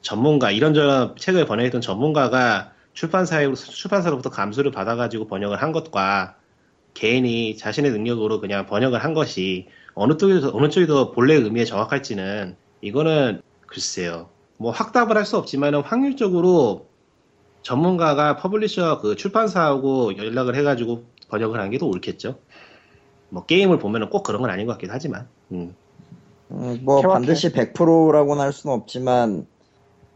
전문가 0.00 0.50
이런저런 0.50 1.14
책을 1.16 1.46
번역했던 1.46 1.80
전문가가 1.80 2.72
출판사에 2.94 3.52
출판사로부터 3.54 4.30
감수를 4.30 4.72
받아가지고 4.72 5.26
번역을 5.28 5.62
한 5.62 5.70
것과 5.72 6.36
개인이 6.94 7.56
자신의 7.56 7.92
능력으로 7.92 8.40
그냥 8.40 8.66
번역을 8.66 9.02
한 9.02 9.14
것이 9.14 9.68
어느 9.94 10.16
쪽이 10.16 10.40
더, 10.40 10.50
어느 10.54 10.68
쪽이 10.68 10.86
더 10.86 11.12
본래 11.12 11.34
의미에 11.34 11.64
정확할지는 11.64 12.56
이거는 12.80 13.42
글쎄요. 13.66 14.28
뭐 14.56 14.70
확답을 14.72 15.16
할 15.16 15.24
수 15.24 15.36
없지만은 15.38 15.80
확률적으로 15.82 16.86
전문가가 17.62 18.36
publisher 18.36 19.00
그 19.00 19.16
출판사하고 19.16 20.16
연락을 20.16 20.56
해가지고 20.56 21.04
번역을 21.28 21.60
한 21.60 21.70
게 21.70 21.76
더 21.76 21.86
옳겠죠. 21.86 22.38
뭐 23.28 23.44
게임을 23.46 23.78
보면은 23.78 24.10
꼭 24.10 24.22
그런 24.22 24.40
건 24.42 24.50
아닌 24.50 24.66
것 24.66 24.72
같기도 24.72 24.92
하지만. 24.92 25.28
음. 25.52 25.74
음, 26.50 26.80
뭐. 26.82 27.00
반드시 27.00 27.52
100%라고는 27.52 28.42
할 28.42 28.52
수는 28.52 28.74
없지만 28.74 29.46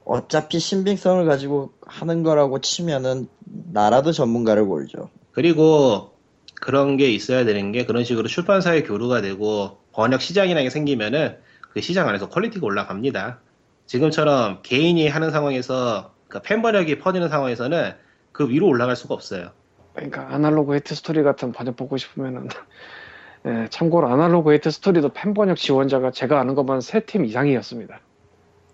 어차피 0.04 0.59
신빙성을 0.59 1.25
가지고 1.26 1.73
하는 1.87 2.23
거라고 2.23 2.61
치면은 2.61 3.28
나라도 3.73 4.12
전문가를 4.12 4.66
고르죠. 4.67 5.11
그리고 5.33 6.13
그런 6.55 6.97
게 6.97 7.11
있어야 7.11 7.45
되는 7.45 7.73
게 7.73 7.85
그런 7.85 8.05
식으로 8.05 8.29
출판사의 8.29 8.85
교류가 8.85 9.21
되고 9.21 9.79
번역 9.93 10.21
시장이라는 10.21 10.63
게 10.63 10.71
생기면은 10.71 11.37
그 11.73 11.81
시장 11.81 12.09
안에서 12.09 12.29
quality가 12.29 12.64
올라갑니다. 12.67 13.41
지금처럼 13.87 14.61
개인이 14.63 15.07
하는 15.09 15.31
상황에서 15.31 16.13
그러니까 16.29 16.49
팬 16.49 16.63
번역이 16.63 16.99
퍼지는 17.01 17.29
상황에서는 17.29 17.93
그 18.33 18.49
위로 18.49 18.67
올라갈 18.69 18.97
수가 18.97 19.15
없어요. 19.15 19.51
그러니까 19.95 20.27
아날로그 20.33 20.73
헤이트 20.75 20.95
스토리 20.95 21.23
같은 21.23 21.53
번역 21.53 21.77
보고 21.77 21.97
싶으면은 21.97 22.49
예, 23.47 23.67
참고로 23.71 24.09
아날로그 24.09 24.53
헤이트 24.53 24.71
스토리도 24.71 25.11
팬 25.11 25.35
번역 25.35 25.57
지원자가 25.59 26.11
제가 26.13 26.41
아는 26.41 26.55
것만 26.55 26.81
세 26.81 27.01
팀 27.01 27.25
이상이었습니다. 27.27 28.01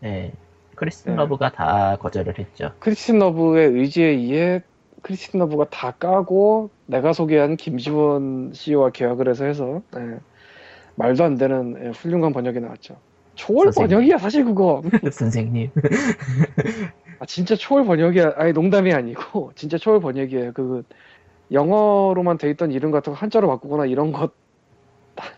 예. 0.05 0.33
크리스틴 0.77 1.13
네. 1.13 1.17
러브가 1.19 1.53
다 1.53 1.97
거절을 2.01 2.39
했죠. 2.39 2.73
크리스틴 2.79 3.19
러브의 3.19 3.69
의지에 3.73 4.07
의해 4.07 4.63
크리스틴 5.02 5.40
러브가 5.40 5.71
다 5.71 5.92
까고 5.92 6.71
내가 6.87 7.12
소개한 7.12 7.57
김지원 7.57 8.52
CEO와 8.54 8.90
계약을 8.90 9.28
해서 9.28 9.45
해서 9.45 9.83
예, 9.97 10.19
말도 10.97 11.25
안 11.25 11.37
되는 11.37 11.76
예, 11.85 11.88
훌륭한 11.90 12.33
번역이 12.33 12.61
나왔죠. 12.61 12.97
초월 13.35 13.73
선생님. 13.73 13.88
번역이야 13.90 14.19
사실 14.19 14.45
그거. 14.45 14.83
선생님. 15.12 15.71
아 17.19 17.26
진짜 17.26 17.54
초월 17.54 17.85
번역이야. 17.85 18.35
아니 18.37 18.52
농담이 18.52 18.92
아니고 18.92 19.52
진짜 19.57 19.78
초월 19.78 20.00
번역이에요. 20.00 20.52
그 20.52 20.83
영어로만 21.52 22.38
돼 22.38 22.50
있던 22.50 22.71
이름 22.71 22.90
같은 22.90 23.12
거 23.12 23.19
한자로 23.19 23.49
바꾸거나 23.49 23.87
이런 23.87 24.12
것 24.12 24.26
다 24.26 24.33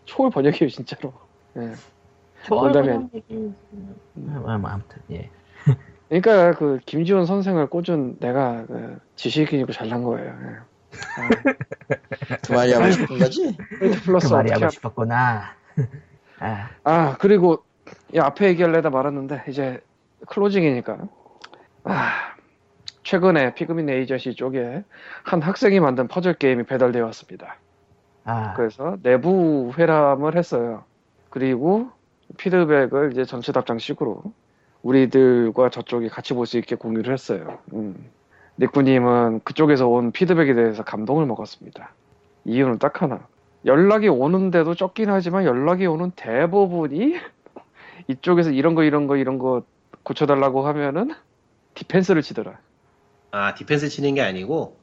초월 0.05 0.31
번역이에요 0.31 0.69
진짜로. 0.69 1.13
예. 1.57 1.73
초월 2.45 2.73
농담이 2.73 2.89
번역이 2.89 3.53
아, 4.47 4.59
뭐 4.59 4.71
아무튼 4.71 5.01
예. 5.13 5.31
그러니까 6.21 6.59
그 6.59 6.79
김지원 6.85 7.25
선생을 7.25 7.69
꽂은 7.69 8.19
내가 8.19 8.67
그 8.67 8.99
지식인이고 9.17 9.73
잘난 9.73 10.03
거예요. 10.03 10.35
그 12.47 12.53
말이 12.53 12.73
하고 12.75 12.91
싶은 12.91 13.19
거지? 13.19 13.57
플러스 14.05 14.31
말이 14.31 14.51
어떻게 14.51 14.53
하고 14.53 14.65
하... 14.67 14.69
싶었구나. 14.69 15.43
아, 16.41 16.69
아 16.85 17.17
그리고 17.19 17.65
이 18.15 18.19
앞에 18.19 18.49
얘기하려다 18.49 18.91
말았는데 18.91 19.45
이제 19.49 19.81
클로징이니까 20.27 20.99
아 21.85 22.35
최근에 23.05 23.55
피그민 23.55 23.89
에이저시 23.89 24.35
쪽에 24.35 24.85
한 25.23 25.41
학생이 25.41 25.81
만든 25.81 26.09
퍼즐 26.09 26.35
게임이 26.35 26.65
배달되어 26.65 27.07
왔습니다. 27.07 27.57
아, 28.25 28.53
그래서 28.53 28.99
내부 29.03 29.73
회람을 29.79 30.37
했어요. 30.37 30.85
그리고 31.31 31.91
피드백을 32.37 33.13
이제 33.13 33.25
전체 33.25 33.51
답장식으로 33.51 34.23
우리들과 34.83 35.71
저쪽이 35.71 36.09
같이 36.09 36.35
볼 36.35 36.47
수 36.47 36.59
있게 36.59 36.75
공유를 36.77 37.13
했어요. 37.13 37.59
음. 37.73 38.11
니꾸님은 38.59 39.41
그쪽에서 39.45 39.89
온 39.89 40.13
피드백에 40.13 40.55
대해서 40.55 40.83
감동을 40.85 41.25
먹었습니다. 41.27 41.95
이유는 42.45 42.79
딱 42.79 43.01
하나. 43.03 43.27
연락이 43.65 44.09
오는데도 44.09 44.75
적긴 44.75 45.09
하지만 45.11 45.45
연락이 45.45 45.87
오는 45.87 46.11
대부분이 46.17 47.17
이쪽에서 48.09 48.51
이런 48.51 48.75
거 48.75 48.83
이런 48.83 49.07
거 49.07 49.17
이런 49.17 49.39
거 49.39 49.63
고쳐달라고 50.03 50.67
하면은 50.67 51.15
디펜스를 51.75 52.23
치더라. 52.23 52.59
아 53.31 53.55
디펜스 53.55 53.89
치는 53.89 54.15
게 54.15 54.21
아니고 54.21 54.77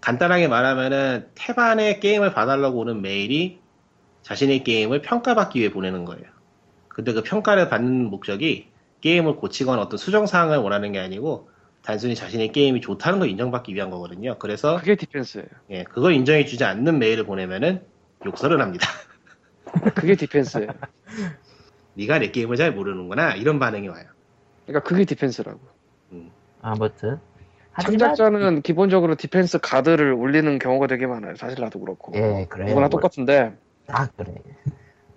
간단하게 0.00 0.48
말하면은 0.48 1.28
탭 1.34 1.58
안에 1.58 2.00
게임을 2.00 2.32
봐달라고 2.34 2.78
오는 2.78 3.02
메일이 3.02 3.60
자신의 4.22 4.64
게임을 4.64 5.02
평가받기 5.02 5.60
위해 5.60 5.70
보내는 5.70 6.04
거예요. 6.06 6.24
근데 6.88 7.12
그 7.12 7.22
평가를 7.22 7.68
받는 7.68 8.10
목적이 8.10 8.68
게임을 9.04 9.36
고치거나 9.36 9.82
어떤 9.82 9.98
수정 9.98 10.24
사항을 10.24 10.56
원하는 10.56 10.92
게 10.92 10.98
아니고 10.98 11.50
단순히 11.82 12.14
자신의 12.14 12.52
게임이 12.52 12.80
좋다는 12.80 13.18
걸 13.18 13.28
인정받기 13.28 13.74
위한 13.74 13.90
거거든요. 13.90 14.38
그래서 14.38 14.78
그게 14.78 14.96
디펜스예요. 14.96 15.46
예, 15.70 15.84
그걸 15.84 16.14
인정해 16.14 16.46
주지 16.46 16.64
않는 16.64 16.98
메일을 16.98 17.24
보내면은 17.24 17.82
욕설을 18.24 18.62
합니다. 18.62 18.88
그게 19.94 20.16
디펜스예요. 20.16 20.68
네가 21.92 22.18
내 22.20 22.30
게임을 22.30 22.56
잘 22.56 22.72
모르는구나 22.72 23.34
이런 23.34 23.58
반응이 23.58 23.88
와요. 23.88 24.06
그러니까 24.64 24.88
그게 24.88 25.04
디펜스라고. 25.04 25.60
아무튼 26.62 27.20
하지만 27.72 27.98
창작자는 27.98 28.62
기본적으로 28.62 29.16
디펜스 29.16 29.58
가드를 29.58 30.14
올리는 30.14 30.58
경우가 30.58 30.86
되게 30.86 31.06
많아요. 31.06 31.36
사실 31.36 31.60
나도 31.60 31.78
그렇고. 31.78 32.12
예 32.14 32.46
그래요. 32.48 32.68
누구나 32.68 32.86
뭐, 32.86 32.88
똑같은데 32.88 33.54
다 33.86 34.08
그래. 34.16 34.32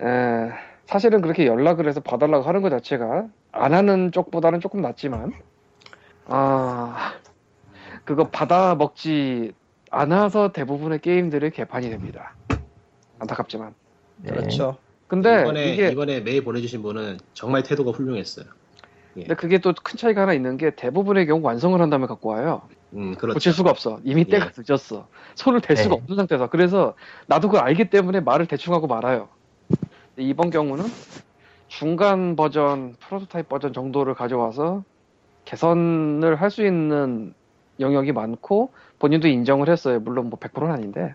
에, 0.02 0.52
사실은 0.88 1.20
그렇게 1.20 1.46
연락을 1.46 1.86
해서 1.86 2.00
봐달라고 2.00 2.44
하는 2.44 2.62
것 2.62 2.70
자체가 2.70 3.26
안 3.52 3.74
하는 3.74 4.10
쪽보다는 4.10 4.60
조금 4.60 4.80
낫지만 4.80 5.34
아 6.26 7.12
그거 8.06 8.30
받아 8.30 8.74
먹지 8.74 9.52
않아서 9.90 10.50
대부분의 10.52 11.00
게임들이 11.00 11.50
개판이 11.50 11.90
됩니다. 11.90 12.34
안타깝지만. 13.18 13.74
네. 14.22 14.30
그렇죠. 14.30 14.78
근데 15.08 15.42
이번에 15.42 15.72
이게 15.74 15.88
이번에 15.90 16.20
메일 16.20 16.42
보내주신 16.42 16.80
분은 16.80 17.18
정말 17.34 17.62
태도가 17.62 17.90
훌륭했어요. 17.90 18.46
근데 19.12 19.34
그게 19.34 19.58
또 19.58 19.74
큰 19.74 19.98
차이가 19.98 20.22
하나 20.22 20.32
있는 20.32 20.56
게 20.56 20.74
대부분의 20.74 21.26
경우 21.26 21.42
완성을 21.42 21.78
한 21.78 21.90
다음에 21.90 22.06
갖고 22.06 22.30
와요. 22.30 22.62
음 22.94 23.14
그렇죠. 23.16 23.34
고칠 23.34 23.52
수가 23.52 23.68
없어. 23.68 24.00
이미 24.04 24.22
예. 24.22 24.24
때가 24.24 24.52
늦었어. 24.56 25.06
손을 25.34 25.60
댈 25.60 25.76
수가 25.76 25.96
네. 25.96 26.00
없는 26.00 26.16
상태에서. 26.16 26.48
그래서 26.48 26.94
나도 27.26 27.48
그걸 27.48 27.66
알기 27.66 27.90
때문에 27.90 28.20
말을 28.20 28.46
대충 28.46 28.72
하고 28.72 28.86
말아요. 28.86 29.28
이번 30.18 30.50
경우는 30.50 30.84
중간 31.68 32.36
버전, 32.36 32.94
프로토타입 33.00 33.48
버전 33.48 33.72
정도를 33.72 34.14
가져와서 34.14 34.84
개선을 35.44 36.40
할 36.40 36.50
수 36.50 36.64
있는 36.66 37.34
영역이 37.80 38.12
많고 38.12 38.74
본인도 38.98 39.28
인정을 39.28 39.68
했어요. 39.68 40.00
물론 40.00 40.30
뭐 40.30 40.38
100%는 40.38 40.72
아닌데. 40.72 41.14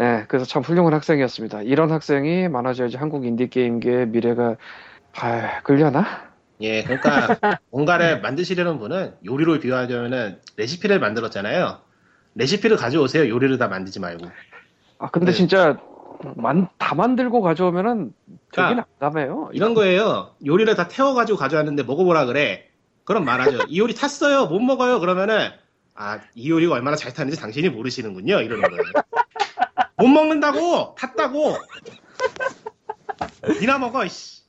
예, 0.00 0.24
그래서 0.28 0.44
참 0.44 0.62
훌륭한 0.62 0.94
학생이었습니다. 0.94 1.62
이런 1.62 1.90
학생이 1.90 2.48
많아져야지 2.48 2.96
한국 2.96 3.24
인디 3.26 3.48
게임계의 3.48 4.08
미래가 4.08 4.56
밝으려나? 5.12 6.06
예, 6.60 6.82
그러니까 6.82 7.28
뭔가를 7.70 8.20
만드시려는 8.20 8.78
분은 8.78 9.16
요리로 9.24 9.58
비유하자면은 9.60 10.40
레시피를 10.56 11.00
만들었잖아요. 11.00 11.80
레시피를 12.34 12.76
가져오세요. 12.76 13.28
요리를 13.28 13.58
다 13.58 13.68
만들지 13.68 14.00
말고. 14.00 14.26
아, 14.98 15.10
근데 15.10 15.32
네. 15.32 15.36
진짜 15.36 15.78
만, 16.36 16.68
다 16.78 16.94
만들고 16.94 17.40
가져오면은 17.42 18.12
되게 18.26 18.38
그러니까 18.68 18.86
난감해요. 18.98 19.50
이런 19.52 19.74
거예요. 19.74 20.34
요리를 20.44 20.74
다 20.74 20.88
태워가지고 20.88 21.38
가져왔는데 21.38 21.82
먹어보라 21.84 22.26
그래. 22.26 22.68
그럼 23.04 23.24
말하죠. 23.24 23.58
이 23.68 23.78
요리 23.78 23.94
탔어요. 23.94 24.46
못 24.46 24.60
먹어요. 24.60 25.00
그러면은 25.00 25.50
아, 25.94 26.20
이 26.34 26.50
요리가 26.50 26.74
얼마나 26.74 26.96
잘 26.96 27.12
탔는지 27.12 27.40
당신이 27.40 27.70
모르시는군요. 27.70 28.40
이러는 28.40 28.62
거예요. 28.62 28.82
못 29.96 30.06
먹는다고 30.08 30.94
탔다고. 30.96 31.56
니나 33.60 33.78
먹어. 33.78 34.04
이씨. 34.04 34.42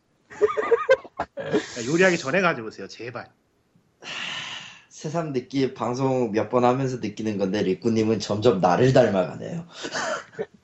그러니까 1.36 1.86
요리하기 1.88 2.18
전에 2.18 2.42
가져오세요. 2.42 2.88
제발. 2.88 3.28
새삼 4.90 5.32
느끼 5.34 5.74
방송 5.74 6.32
몇 6.32 6.50
번 6.50 6.66
하면서 6.66 6.98
느끼는 6.98 7.38
건데 7.38 7.62
리꾸님은 7.64 8.20
점점 8.20 8.60
나를 8.60 8.92
닮아가네요. 8.94 9.66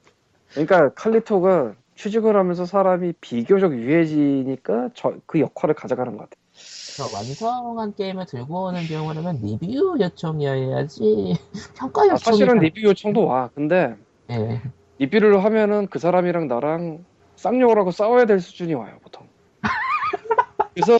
그러니까 0.55 0.93
칼리토가 0.93 1.75
취직을 1.95 2.35
하면서 2.35 2.65
사람이 2.65 3.13
비교적 3.21 3.73
유해지니까 3.73 4.89
저, 4.93 5.13
그 5.25 5.39
역할을 5.39 5.75
가져가는 5.75 6.11
것 6.13 6.29
같아요. 6.29 6.45
그래서 6.53 7.15
완성한 7.15 7.95
게임을 7.95 8.25
들고 8.25 8.65
오는 8.67 8.85
경우라면 8.87 9.41
리뷰 9.41 9.97
요청이어야지 9.99 11.35
평가 11.77 12.01
아, 12.01 12.05
요청이 12.05 12.17
사실은 12.17 12.59
리뷰 12.59 12.81
요청도 12.81 13.25
와. 13.25 13.49
근데 13.53 13.95
예. 14.31 14.61
리뷰를 14.97 15.43
하면은 15.43 15.87
그 15.87 15.99
사람이랑 15.99 16.47
나랑 16.47 17.05
쌍욕을 17.35 17.77
하고 17.77 17.91
싸워야 17.91 18.25
될 18.25 18.39
수준이 18.39 18.73
와요, 18.73 18.97
보통. 19.03 19.27
그래서 20.73 20.99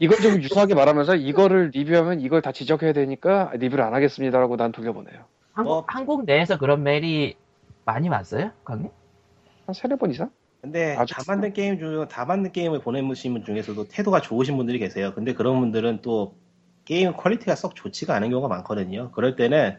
이걸 0.00 0.18
좀 0.18 0.42
유사하게 0.42 0.74
말하면서 0.74 1.16
이거를 1.16 1.70
리뷰하면 1.74 2.20
이걸 2.20 2.40
다 2.40 2.52
지적해야 2.52 2.94
되니까 2.94 3.50
리뷰를 3.54 3.84
안 3.84 3.92
하겠습니다라고 3.92 4.56
난 4.56 4.72
돌려보내요. 4.72 5.24
한국, 5.52 5.70
어. 5.70 5.84
한국 5.86 6.24
내에서 6.24 6.56
그런 6.56 6.82
메일이 6.82 7.36
많이 7.88 8.10
왔어요? 8.10 8.50
강님? 8.64 8.90
한 9.64 9.74
세네 9.74 9.96
번 9.96 10.10
이상? 10.10 10.30
근데 10.60 10.94
다 10.94 11.22
만든 11.26 11.54
게임 11.54 11.78
중, 11.78 12.06
다 12.06 12.26
만든 12.26 12.52
게임을 12.52 12.80
보내주신 12.80 13.32
분 13.32 13.44
중에서도 13.44 13.88
태도가 13.88 14.20
좋으신 14.20 14.58
분들이 14.58 14.78
계세요. 14.78 15.14
근데 15.14 15.32
그런 15.32 15.58
분들은 15.58 16.02
또 16.02 16.34
게임 16.84 17.14
quality가 17.14 17.54
썩 17.54 17.74
좋지가 17.74 18.14
않은 18.14 18.28
경우가 18.28 18.48
많거든요. 18.48 19.10
그럴 19.12 19.36
때는 19.36 19.78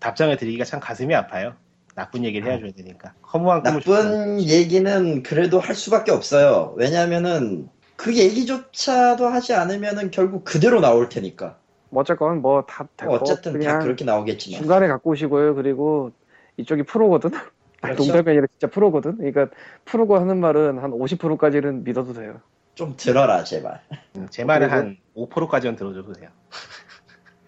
답장을 0.00 0.36
드리기가 0.36 0.66
참 0.66 0.80
가슴이 0.80 1.14
아파요. 1.14 1.54
나쁜 1.94 2.24
얘기를 2.24 2.52
해줘야 2.52 2.72
되니까. 2.72 3.14
허무한 3.32 3.62
꿈을 3.62 3.80
나쁜 3.80 4.42
얘기는 4.42 5.22
그래도 5.22 5.58
할 5.58 5.74
수밖에 5.74 6.12
없어요. 6.12 6.74
왜냐면은 6.76 7.70
그 7.96 8.14
얘기조차도 8.18 9.28
하지 9.28 9.54
않으면은 9.54 10.10
결국 10.10 10.44
그대로 10.44 10.82
나올 10.82 11.08
테니까. 11.08 11.56
뭐 11.88 12.02
어쨌건 12.02 12.42
뭐다 12.42 12.86
되고 12.98 13.14
어쨌든 13.14 13.58
다 13.60 13.78
그렇게 13.78 14.04
나오겠지만. 14.04 14.60
중간에 14.60 14.88
갖고 14.88 15.12
오시고요. 15.12 15.54
그리고 15.54 16.12
이쪽이 16.56 16.84
프로거든. 16.84 17.30
그렇죠. 17.80 18.02
농담이 18.04 18.30
아니라 18.30 18.46
진짜 18.58 18.68
프로거든. 18.72 19.16
그러니까 19.18 19.48
프로고 19.84 20.16
하는 20.18 20.38
말은 20.40 20.78
한 20.78 20.90
50%까지는 20.92 21.84
믿어도 21.84 22.12
돼요. 22.14 22.40
좀 22.74 22.94
들어라 22.96 23.44
제발. 23.44 23.80
음, 24.16 24.26
제 24.30 24.44
말은 24.44 24.70
한 24.70 24.96
5%까지는 25.16 25.76
들어줘도 25.76 26.12
돼요. 26.14 26.30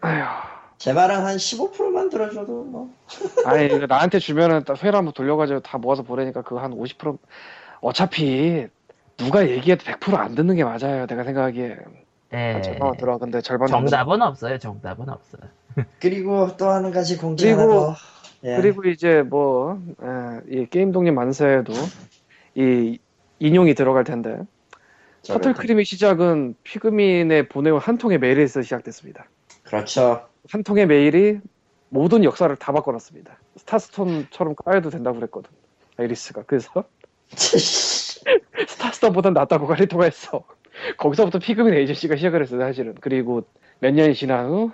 아휴. 0.01 0.23
제 0.79 0.93
말은 0.93 1.17
한 1.25 1.37
15%만 1.37 2.09
들어줘도 2.09 2.65
뭐. 2.65 2.95
아니 3.47 3.69
나한테 3.87 4.21
주면은 4.21 4.63
딱 4.65 4.81
회를 4.83 4.97
한번 4.97 5.13
돌려가지고 5.13 5.61
다 5.61 5.77
모아서 5.79 6.03
보내니까 6.05 6.43
그거 6.43 6.61
한 6.61 6.71
50% 6.73 7.19
어차피 7.81 8.69
누가 9.17 9.49
얘기해도 9.49 9.83
100%안 9.85 10.35
듣는 10.37 10.55
게 10.55 10.63
맞아요. 10.63 11.07
내가 11.07 11.25
생각하기에 11.25 11.77
예. 12.35 12.61
절반 12.63 12.97
들어. 12.97 13.19
근데 13.19 13.41
절반 13.41 13.67
정답은 13.69 14.23
없어요. 14.23 14.59
정답은 14.59 15.09
없어요. 15.09 15.43
그리고 15.99 16.57
또한 16.57 16.91
가지 16.93 17.17
공지 17.17 17.47
그리고- 17.47 17.69
더. 17.95 17.95
예. 18.45 18.57
그리고 18.57 18.85
이제 18.85 19.23
뭐, 19.23 19.83
에, 20.03 20.41
이 20.61 20.67
게임 20.67 20.93
독립 20.93 21.13
만세에도 21.13 21.73
이 22.55 22.99
인용이 23.39 23.75
들어갈 23.75 24.05
텐데, 24.05 24.41
저를 25.23 25.41
터틀크림의 25.41 25.85
시작은 25.85 26.55
피그민에 26.63 27.49
보내온 27.49 27.81
한 27.81 27.99
통의 27.99 28.19
메일에서 28.19 28.63
시작됐습니다. 28.63 29.29
그렇죠. 29.65 30.27
한 30.51 30.63
통의 30.63 30.87
메일이 30.87 31.41
모든 31.89 32.25
역사를 32.25 32.55
다 32.57 32.73
바꿔놨습니다. 32.73 33.39
스타스톤처럼 33.57 34.55
까여도 34.55 34.91
된다고 34.91 35.19
그랬거든. 35.19 35.51
아이리스가. 35.97 36.43
그래서 36.47 36.85
스타스톤보다 38.69 39.31
낫다고 39.31 39.67
칼리토가 39.67 40.05
했어. 40.05 40.45
거기서부터 40.97 41.39
피그민 41.39 41.75
에이전시가 41.75 42.17
시작을 42.17 42.43
했어요, 42.43 42.61
사실은. 42.61 42.95
그리고 43.01 43.43
몇 43.81 43.93
년이 43.93 44.15
지난 44.15 44.47
후, 44.47 44.71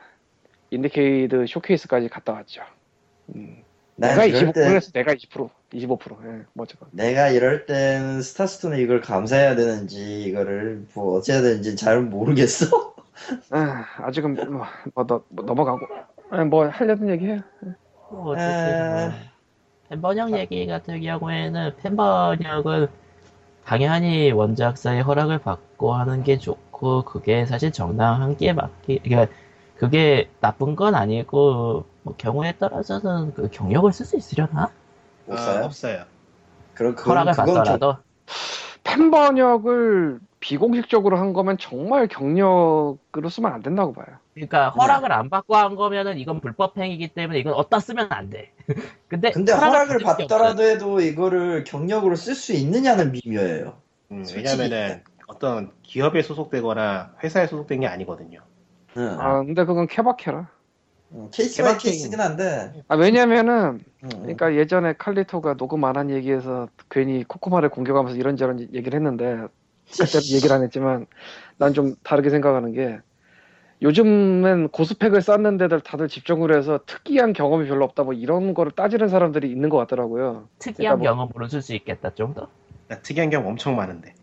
인디케이드 0.70 1.46
쇼케이스까지 1.46 2.08
갔다 2.08 2.32
왔죠. 2.32 2.62
음. 3.34 3.62
난 3.96 4.10
내가 4.10 4.24
이럴 4.24 4.50
25%때 4.50 4.60
했어, 4.74 4.90
내가 4.92 5.14
20%. 5.14 5.50
25%. 5.72 6.26
예, 6.26 6.44
뭐 6.52 6.64
어쨌건. 6.64 6.88
내가 6.92 7.28
이럴 7.28 7.66
땐 7.66 8.20
스타스톤에 8.22 8.80
이걸 8.80 9.00
감사해야 9.00 9.54
되는지 9.54 10.24
이거를 10.24 10.86
뭐 10.94 11.16
어찌해야 11.16 11.42
되는지 11.42 11.76
잘 11.76 12.00
모르겠어. 12.02 12.94
아, 13.50 13.84
아직은 13.98 14.34
뭐, 14.34 14.64
뭐, 14.94 15.06
너, 15.06 15.22
뭐 15.28 15.44
넘어가고. 15.44 15.86
아, 16.30 16.44
뭐 16.44 16.66
하려던 16.66 17.08
얘기 17.10 17.26
해요. 17.26 17.40
뭐 18.10 18.32
어쨌든 18.32 18.90
뭐 18.90 19.00
에... 19.00 19.10
팬번역 19.88 20.32
얘기 20.32 20.66
같은 20.66 21.00
경우에는 21.00 21.76
팬번역은 21.76 22.88
당연히 23.64 24.32
원작사의 24.32 25.02
허락을 25.02 25.38
받고 25.38 25.94
하는 25.94 26.22
게 26.22 26.38
좋고 26.38 27.02
그게 27.02 27.46
사실 27.46 27.70
정당한 27.70 28.36
게 28.36 28.52
맞기 28.52 29.00
그러니까 29.04 29.32
그게 29.76 30.28
나쁜 30.40 30.76
건 30.76 30.94
아니고 30.94 31.84
뭐 32.04 32.14
경우에 32.16 32.52
따라서는 32.52 33.34
그 33.34 33.48
경력을 33.50 33.90
쓸 33.92 34.06
수 34.06 34.16
있으려나 34.16 34.70
못 35.26 35.36
아? 35.36 35.64
없어요. 35.64 36.04
그럼 36.74 36.94
허락을 36.96 37.32
받더라도 37.32 37.96
팬 38.84 39.10
번역을 39.10 40.20
비공식적으로 40.38 41.16
한 41.16 41.32
거면 41.32 41.56
정말 41.58 42.06
경력으로 42.06 43.28
쓰면 43.30 43.52
안 43.52 43.62
된다고 43.62 43.94
봐요. 43.94 44.06
그러니까 44.34 44.68
허락을 44.68 45.10
안 45.12 45.30
받고 45.30 45.56
한 45.56 45.74
거면은 45.74 46.18
이건 46.18 46.40
불법 46.40 46.76
행위이기 46.76 47.08
때문에 47.08 47.38
이건 47.38 47.54
어디다 47.54 47.80
쓰면 47.80 48.08
안 48.10 48.28
돼. 48.28 48.52
근데 49.08 49.30
근데 49.30 49.52
허락을 49.52 49.98
게 49.98 50.04
받더라도 50.04 50.62
해도 50.62 51.00
이거를 51.00 51.64
경력으로 51.64 52.16
쓸 52.16 52.34
수 52.34 52.52
있느냐는 52.52 53.12
미묘해요. 53.12 53.78
음. 54.10 54.24
왜냐면은 54.34 55.02
어떤 55.26 55.72
기업에 55.82 56.20
소속되거나 56.20 57.14
회사에 57.22 57.46
소속된 57.46 57.80
게 57.80 57.86
아니거든요. 57.86 58.40
응. 58.98 59.16
아, 59.18 59.42
근데 59.42 59.64
그건 59.64 59.86
케바케라. 59.86 60.50
응, 61.14 61.28
case 61.32 61.62
by. 61.62 61.78
case긴 61.78 62.20
한데. 62.20 62.72
아, 62.88 62.96
왜냐면은, 62.96 63.80
응, 64.02 64.08
응. 64.12 64.20
그러니까 64.22 64.54
예전에 64.54 64.94
칼리토가 64.94 65.54
녹음 65.54 65.84
안 65.84 65.96
한 65.96 66.10
얘기에서 66.10 66.68
괜히 66.90 67.22
코코마를 67.24 67.68
공격하면서 67.68 68.18
이런저런 68.18 68.60
얘기를 68.72 68.94
했는데, 68.94 69.46
그때 69.90 70.18
얘기를 70.34 70.52
안 70.56 70.62
했지만, 70.64 71.06
난 71.56 71.72
좀 71.72 71.94
다르게 72.02 72.30
생각하는 72.30 72.72
게, 72.72 72.98
요즘엔 73.82 74.68
고스펙을 74.68 75.20
쌓는 75.20 75.56
데들 75.56 75.80
다들 75.80 76.08
집중을 76.08 76.56
해서 76.56 76.80
특이한 76.86 77.32
경험이 77.32 77.68
별로 77.68 77.84
없다, 77.84 78.02
뭐 78.02 78.12
이런 78.12 78.54
거를 78.54 78.72
따지는 78.72 79.08
사람들이 79.08 79.50
있는 79.50 79.68
것 79.68 79.76
같더라고요. 79.78 80.48
특이한 80.58 80.96
그러니까 80.96 80.96
뭐- 80.96 81.26
경험으로 81.26 81.48
쓸 81.48 81.60
수 81.62 81.74
있겠다 81.74 82.10
정도. 82.14 82.48
그러니까 82.86 83.02
특이한 83.06 83.30
경우 83.30 83.46
엄청 83.48 83.76
많은데. 83.76 84.14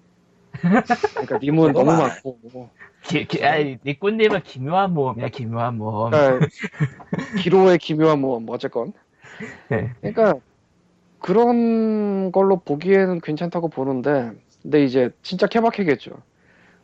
그러니까 1.13 1.37
님은 1.41 1.73
너무 1.73 1.91
말- 1.91 2.07
많고, 2.09 2.39
뭐. 2.51 2.69
기, 3.03 3.25
기, 3.25 3.43
아니, 3.43 3.77
니꾸님은 3.85 4.43
기묘한 4.43 4.93
모험이야 4.93 5.29
기묘한 5.29 5.77
모험. 5.77 6.11
그러니까 6.11 6.47
기로의 7.43 7.77
기묘한 7.77 8.19
뭐, 8.19 8.39
뭐 8.39 8.55
어쨌건. 8.55 8.93
네. 9.69 9.91
그러니까 10.01 10.35
그런 11.19 12.31
걸로 12.31 12.57
보기에는 12.57 13.21
괜찮다고 13.21 13.69
보는데, 13.69 14.31
근데 14.61 14.83
이제 14.83 15.09
진짜 15.23 15.47
케바케겠죠. 15.47 16.11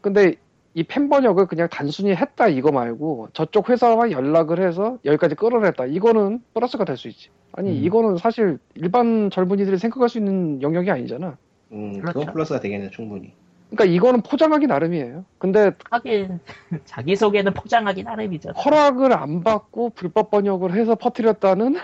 근데 0.02 0.36
이 0.74 0.84
팬 0.84 1.10
번역을 1.10 1.48
그냥 1.48 1.68
단순히 1.72 2.14
했다 2.16 2.48
이거 2.48 2.72
말고 2.72 3.30
저쪽 3.34 3.70
회사와 3.70 4.12
연락을 4.12 4.62
해서 4.62 5.00
여기까지 5.06 5.34
끌어냈다 5.34 5.88
이거는 5.88 6.44
플러스가 6.54 6.86
될 6.86 6.98
수 6.98 7.08
있지. 7.08 7.30
아니 7.54 7.72
음. 7.72 7.84
이거는 7.84 8.18
사실 8.18 8.60
일반 8.76 9.32
젊은이들이 9.32 9.80
생각할 9.80 10.08
수 10.08 10.20
있는 10.20 10.62
영역이 10.62 10.92
아니잖아. 10.92 11.36
음, 11.72 12.00
그렇죠. 12.00 12.20
그건 12.20 12.34
플러스가 12.34 12.60
되겠네 12.60 12.92
충분히. 12.92 13.34
그러니까 13.70 13.86
이거는 13.86 14.22
포장하기 14.22 14.68
나름이에요. 14.68 15.26
근데 15.38 15.72
하긴 15.92 16.40
자기 16.86 17.16
소개는 17.16 17.54
포장하기 17.54 18.04
나름이죠. 18.04 18.52
허락을 18.52 19.14
안 19.14 19.44
받고 19.44 19.92
불법 19.92 20.32
번역을 20.32 20.74
해서 20.74 20.96
퍼뜨렸다는 20.96 21.78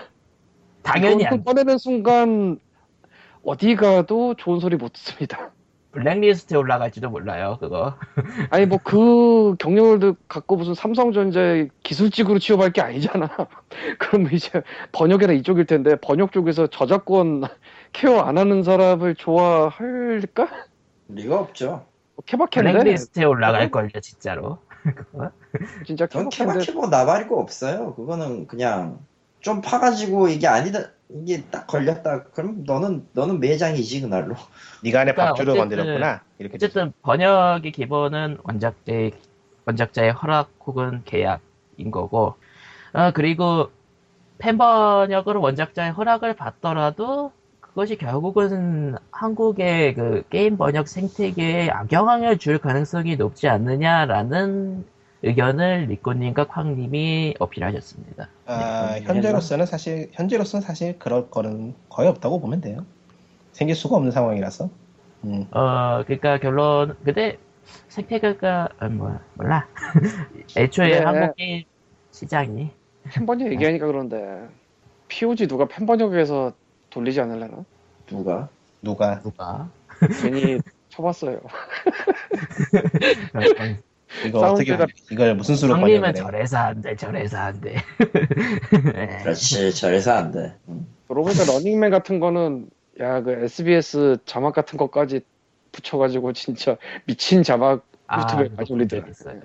당연히 0.82 1.26
안 1.26 1.44
꺼내는 1.44 1.78
순간 1.78 2.58
어디 3.44 3.76
가도 3.76 4.34
좋은 4.34 4.60
소리 4.60 4.76
못 4.76 4.92
듣습니다. 4.94 5.50
블랙리스트에 5.92 6.58
올라갈지도 6.58 7.08
몰라요. 7.10 7.56
그거. 7.60 7.94
아니 8.50 8.66
뭐 8.66 8.78
그 8.82 9.54
경력을 9.58 10.14
갖고 10.26 10.56
무슨 10.56 10.74
삼성전자의 10.74 11.68
기술직으로 11.84 12.38
취업할 12.40 12.72
게 12.72 12.80
아니잖아. 12.80 13.28
그럼 13.98 14.28
이제 14.32 14.62
번역이나 14.92 15.32
이쪽일 15.34 15.66
텐데 15.66 15.96
번역 15.96 16.32
쪽에서 16.32 16.66
저작권 16.66 17.44
케어 17.92 18.20
안 18.20 18.38
하는 18.38 18.62
사람을 18.64 19.14
좋아할까? 19.14 20.48
리가 21.08 21.38
없죠. 21.40 21.86
뭐 22.16 22.24
케바케인데 22.24 22.72
블랙리스트에 22.72 23.24
올라갈 23.24 23.70
걸요, 23.70 23.88
진짜로. 24.00 24.58
진짜 25.86 26.06
케바케인데 26.06 26.36
케바케고 26.36 26.88
나발이고 26.88 27.40
없어요. 27.40 27.94
그거는 27.94 28.46
그냥 28.46 29.00
좀 29.40 29.60
파가지고 29.60 30.28
이게 30.28 30.46
아니다, 30.46 30.90
이게 31.10 31.44
딱 31.50 31.66
걸렸다. 31.66 32.24
그럼 32.34 32.64
너는 32.64 33.08
너는 33.12 33.40
매장이지 33.40 34.02
그날로. 34.02 34.34
네가 34.82 35.00
안에 35.00 35.12
그러니까 35.12 35.34
밥줄을 35.34 35.50
어쨌든- 35.52 35.76
건드렸구나. 35.76 36.22
이렇게 36.38 36.58
되죠. 36.58 36.66
어쨌든 36.66 36.92
번역의 37.02 37.72
기본은 37.72 38.38
원작자의 38.42 39.12
원작자의 39.66 40.12
허락 40.12 40.50
혹은 40.66 41.02
계약인 41.04 41.90
거고, 41.90 42.34
어, 42.92 43.10
그리고 43.12 43.70
팬 44.38 44.58
번역으로 44.58 45.40
원작자의 45.40 45.92
허락을 45.92 46.34
받더라도 46.36 47.32
그것이 47.74 47.96
결국은 47.96 48.94
한국의 49.10 49.94
그 49.94 50.22
게임 50.30 50.56
번역 50.56 50.86
생태계에 50.86 51.70
악영향을 51.70 52.38
줄 52.38 52.58
가능성이 52.58 53.16
높지 53.16 53.48
않느냐라는 53.48 54.84
의견을 55.22 55.86
리코님과 55.88 56.46
쾅님이 56.46 57.34
어필하셨습니다. 57.40 58.28
아, 58.46 58.94
네, 58.94 59.00
현재로서는 59.00 59.66
사실 59.66 60.08
현재로서는 60.12 60.64
사실 60.64 61.00
그럴 61.00 61.28
거는 61.30 61.74
거의 61.88 62.08
없다고 62.08 62.40
보면 62.40 62.60
돼요. 62.60 62.86
생길 63.50 63.74
수가 63.74 63.96
없는 63.96 64.12
상황이라서. 64.12 64.70
음. 65.24 65.46
어, 65.50 66.04
그러니까 66.04 66.38
결론, 66.38 66.96
근데 67.04 67.38
생태계가 67.88 68.68
아, 68.78 68.88
뭐 68.88 69.18
몰라. 69.34 69.66
애초에 70.56 70.90
네. 70.90 70.98
한국 70.98 71.34
게임 71.34 71.64
시장이 72.12 72.70
팬 73.12 73.26
번역 73.26 73.50
얘기하니까 73.50 73.86
그런데 73.86 74.48
POG 75.08 75.48
누가 75.48 75.66
팬 75.66 75.86
번역에서 75.86 76.52
돌리지 76.94 77.20
않을래나? 77.20 77.64
누가? 78.06 78.48
누가 78.82 79.20
누가 79.22 79.68
괜히 80.22 80.60
쳐봤어요. 80.90 81.40
이거 84.26 84.38
어떻게 84.40 84.76
사운드가- 84.76 84.88
이걸 85.10 85.34
무슨 85.34 85.56
수로 85.56 85.76
형님은 85.76 86.00
번역을 86.02 86.08
해? 86.08 86.12
저래서 86.22 86.56
안 86.58 86.80
돼, 86.82 86.94
저래서 86.94 87.36
안 87.38 87.60
돼. 87.60 87.74
네. 88.94 89.18
그렇지. 89.24 89.74
저래서 89.74 90.12
안 90.12 90.30
돼. 90.30 90.54
음. 90.68 90.86
그러고 91.08 91.24
보니까 91.28 91.44
러닝맨 91.52 91.90
같은 91.90 92.20
거는 92.20 92.68
야 93.00 93.22
그 93.22 93.32
SBS 93.32 94.18
자막 94.24 94.54
같은 94.54 94.78
것까지 94.78 95.22
붙여가지고 95.72 96.32
진짜 96.32 96.76
미친 97.06 97.42
자막 97.42 97.84
유튜브에 98.16 98.44
그거 98.44 98.54
많이 98.58 98.68
본 98.68 98.78
올리더라. 98.78 99.02
적 99.02 99.10
있어요. 99.10 99.40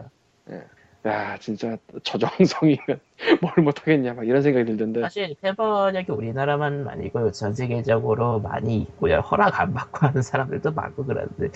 야 1.06 1.38
진짜 1.40 1.78
저 2.04 2.18
정성이면 2.18 3.00
뭘 3.42 3.54
못하겠냐 3.64 4.14
막 4.16 4.28
이런 4.28 4.42
생각이 4.42 4.66
들던데 4.66 5.02
사실 5.02 5.34
팬번역이 5.42 6.12
우리나라만 6.12 6.88
아니고 6.90 7.32
전 7.32 7.54
세계적으로 7.54 8.42
많이 8.42 8.78
있고요. 8.82 9.20
허락 9.20 9.62
안 9.62 9.74
받고 9.74 10.08
하는 10.08 10.22
사람들도 10.22 10.74
많고 10.74 11.06
그런데 11.06 11.50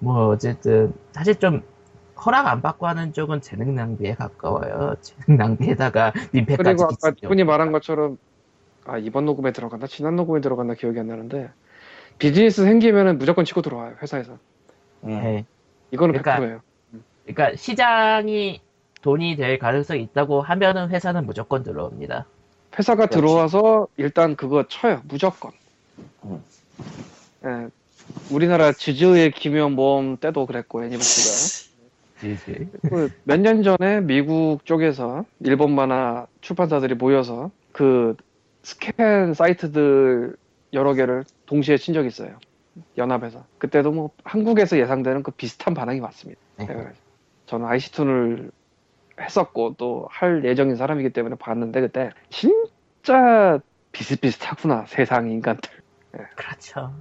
뭐 0.00 0.28
어쨌든 0.28 0.92
사실 1.12 1.36
좀 1.36 1.62
허락 2.24 2.48
안 2.48 2.60
받고 2.60 2.88
하는 2.88 3.12
쪽은 3.12 3.40
재능 3.40 3.76
낭비에 3.76 4.14
가까워요. 4.14 4.96
재능 5.00 5.38
낭비에다가 5.38 6.12
민폐까지 6.32 6.64
그리고 6.64 6.84
아까. 6.84 7.12
분이 7.28 7.44
말한 7.44 7.70
것처럼 7.70 8.18
아 8.84 8.98
이번 8.98 9.26
녹음에 9.26 9.52
들어갔나 9.52 9.86
지난 9.86 10.16
녹음에 10.16 10.40
들어갔나 10.40 10.74
기억이 10.74 10.98
안 10.98 11.06
나는데 11.06 11.50
비즈니스 12.18 12.64
생기면은 12.64 13.18
무조건 13.18 13.44
치고 13.44 13.62
들어와요 13.62 13.96
회사에서 14.02 14.38
음. 15.04 15.08
네. 15.08 15.44
이거는 15.92 16.20
그러니까 16.20 16.40
100%예요 16.44 16.60
그러니까 17.26 17.56
시장이 17.56 18.60
돈이 19.02 19.36
될 19.36 19.58
가능성이 19.58 20.02
있다고 20.02 20.42
하면은 20.42 20.90
회사는 20.90 21.26
무조건 21.26 21.62
들어옵니다. 21.62 22.26
회사가 22.78 23.06
그렇지. 23.06 23.16
들어와서 23.16 23.88
일단 23.96 24.36
그거 24.36 24.66
쳐요 24.68 25.00
무조건 25.04 25.52
음. 26.24 26.42
예, 27.44 27.68
우리나라 28.30 28.72
지즈의 28.72 29.30
기묘한 29.32 29.72
모험 29.72 30.16
때도 30.16 30.46
그랬고 30.46 30.84
애니버스가 30.84 31.68
지지. 32.20 32.68
몇년 33.24 33.62
전에 33.62 34.00
미국 34.00 34.64
쪽에서 34.64 35.24
일본 35.40 35.74
만화 35.74 36.26
출판사들이 36.40 36.94
모여서 36.94 37.50
그 37.72 38.16
스캔 38.62 39.34
사이트들 39.34 40.36
여러 40.72 40.94
개를 40.94 41.24
동시에 41.46 41.76
친 41.76 41.94
적이 41.94 42.08
있어요. 42.08 42.38
연합에서. 42.96 43.44
그때도 43.58 43.92
뭐 43.92 44.10
한국에서 44.24 44.78
예상되는 44.78 45.22
그 45.22 45.30
비슷한 45.30 45.74
반응이 45.74 46.00
왔습니다. 46.00 46.40
네. 46.58 46.66
네. 46.66 46.88
저는 47.46 47.66
IC2를 47.66 48.50
했었고 49.20 49.74
또 49.76 50.06
할 50.10 50.44
예정인 50.44 50.76
사람이기 50.76 51.10
때문에 51.10 51.36
봤는데 51.36 51.80
그때 51.80 52.10
진짜 52.30 53.58
비슷비슷하구나 53.92 54.84
세상 54.88 55.30
인간들. 55.30 55.70
그렇죠. 56.36 56.92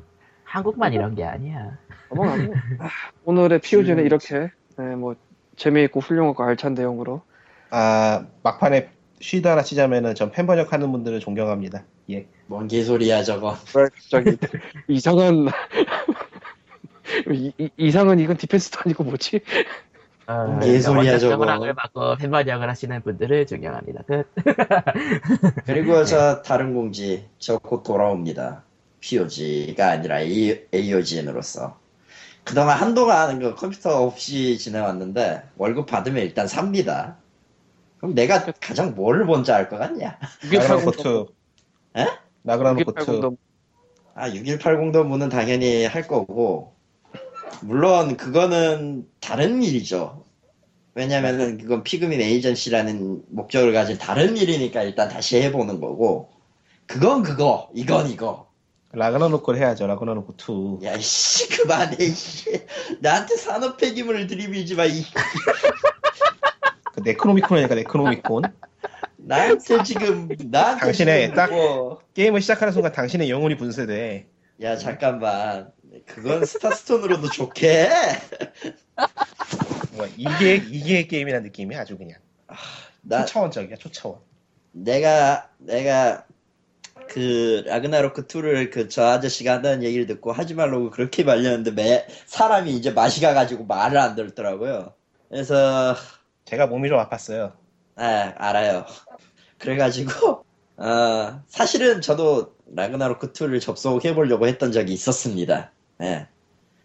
한국만 0.43 0.93
이런 0.93 1.15
게 1.15 1.23
아니야. 1.23 1.77
넘어가고 2.09 2.53
아, 2.79 2.89
오늘의 3.25 3.59
POG는 3.59 4.05
이렇게 4.05 4.49
네, 4.77 4.95
뭐 4.95 5.15
재미있고 5.55 5.99
훌륭하고 5.99 6.43
알찬 6.43 6.73
내용으로 6.73 7.21
아 7.69 8.25
막판에 8.43 8.89
쉬드 9.19 9.47
하나 9.47 9.63
치자면은 9.63 10.15
전 10.15 10.31
팬번역 10.31 10.71
하는 10.73 10.91
분들을 10.91 11.19
존경합니다. 11.19 11.83
예. 12.11 12.27
뭔 12.45 12.67
개소리야 12.67 13.23
저거. 13.23 13.55
갑자기 13.73 14.37
이상한 14.87 15.47
이, 17.31 17.51
이- 17.57 17.69
이상한 17.77 18.19
이건 18.19 18.37
디펜스도 18.37 18.79
아니고 18.85 19.03
뭐지? 19.03 19.41
어, 20.27 20.59
개소리야, 20.59 21.13
원작 21.13 21.19
저거. 21.19 21.37
허락을 21.37 21.73
받고 21.73 22.17
팬번역을 22.17 22.69
하시는 22.69 23.01
분들을 23.01 23.47
존경합니다. 23.47 24.03
끝. 24.03 24.27
그리고 25.65 26.03
저 26.05 26.41
다른 26.41 26.73
공지 26.73 27.29
저 27.39 27.57
곧 27.59 27.83
돌아옵니다. 27.83 28.63
POG가 28.99 29.89
아니라 29.91 30.19
AOGN으로서. 30.21 31.79
그동안 32.43 32.77
한동안 32.77 33.39
그 33.39 33.55
컴퓨터 33.55 34.03
없이 34.03 34.57
지내왔는데 34.57 35.43
월급 35.57 35.85
받으면 35.87 36.23
일단 36.23 36.47
삽니다. 36.47 37.17
그럼 37.99 38.15
내가 38.15 38.45
가장 38.61 38.95
뭘 38.95 39.25
먼저 39.25 39.53
할 39.53 39.69
것 39.69 39.77
같냐? 39.77 40.17
나그나노 40.51 40.81
코트. 40.85 41.25
에? 41.97 42.05
나그나노 42.43 42.83
코트. 42.83 43.05
6180도 43.05 43.37
아 44.15 44.29
6180도 44.29 45.05
문은 45.05 45.29
당연히 45.29 45.85
할 45.85 46.07
거고 46.07 46.76
물론 47.61 48.17
그거는 48.17 49.05
다른 49.19 49.61
일이죠. 49.63 50.23
왜냐면은 50.93 51.57
그건 51.57 51.83
피그민 51.83 52.21
에이전시라는 52.21 53.23
목적을 53.29 53.71
가진 53.73 53.97
다른 53.97 54.35
일이니까 54.35 54.81
일단 54.83 55.09
다시 55.09 55.39
해보는 55.41 55.79
거고 55.79 56.31
그건 56.87 57.21
그거 57.23 57.69
이건 57.75 58.09
이거 58.09 58.47
라그나노 58.93 59.43
걸 59.43 59.57
해야죠. 59.57 59.85
라그나노 59.85 60.25
코트. 60.25 60.51
야 60.85 60.93
이씨 60.95 61.49
그만해 61.49 61.97
이씨 62.03 62.65
나한테 62.99 63.35
산업 63.35 63.77
폐기물을 63.77 64.25
들이밀지 64.27 64.75
마 64.75 64.85
이 64.85 65.03
그 66.93 67.01
네크로미콘이니까 67.01 67.75
네크로미콘. 67.75 68.43
나한테 69.17 69.83
지금 69.83 70.29
나한테 70.49 70.79
당신의 70.85 71.21
지금 71.23 71.35
딱- 71.35 71.51
뭐- 71.51 71.99
게임을 72.15 72.41
시작하는 72.41 72.73
순간 72.73 72.91
당신의 72.91 73.29
영혼이 73.29 73.55
분쇄돼. 73.57 74.27
야 74.63 74.75
잠깐만 74.77 75.69
그건 76.05 76.45
스타스톤으로도 76.45 77.29
좋게 77.29 77.89
뭐 79.91 80.07
이게 80.15 80.55
이게 80.55 81.07
게임이라는 81.07 81.43
느낌이 81.43 81.75
아주 81.75 81.97
그냥 81.97 82.19
나 83.01 83.25
초차원적이야 83.25 83.77
초차원. 83.77 84.19
내가 84.71 85.49
내가 85.57 86.25
그 87.07 87.63
라그나로크 87.65 88.27
2를 88.27 88.69
그 88.71 88.89
저 88.89 89.05
아저씨가 89.05 89.53
한다는 89.53 89.83
얘기를 89.83 90.05
듣고 90.05 90.31
하지 90.31 90.53
말라고 90.53 90.91
그렇게 90.91 91.23
말렸는데 91.23 91.71
매 91.71 92.05
사람이 92.25 92.71
이제 92.75 92.91
맛이 92.91 93.21
가가지고 93.21 93.65
말을 93.65 93.97
안 93.97 94.15
들었더라고요. 94.15 94.93
그래서 95.29 95.95
제가 96.45 96.67
몸이 96.67 96.89
좀 96.89 96.99
아팠어요. 96.99 97.53
아 97.95 98.33
알아요. 98.37 98.85
그래가지고 99.57 100.43
어 100.77 101.43
사실은 101.47 102.01
저도 102.01 102.55
라그나로크 102.75 103.33
2를 103.33 103.59
접속해 103.61 104.13
보려고 104.13 104.47
했던 104.47 104.71
적이 104.71 104.93
있었습니다. 104.93 105.71
예. 106.01 106.27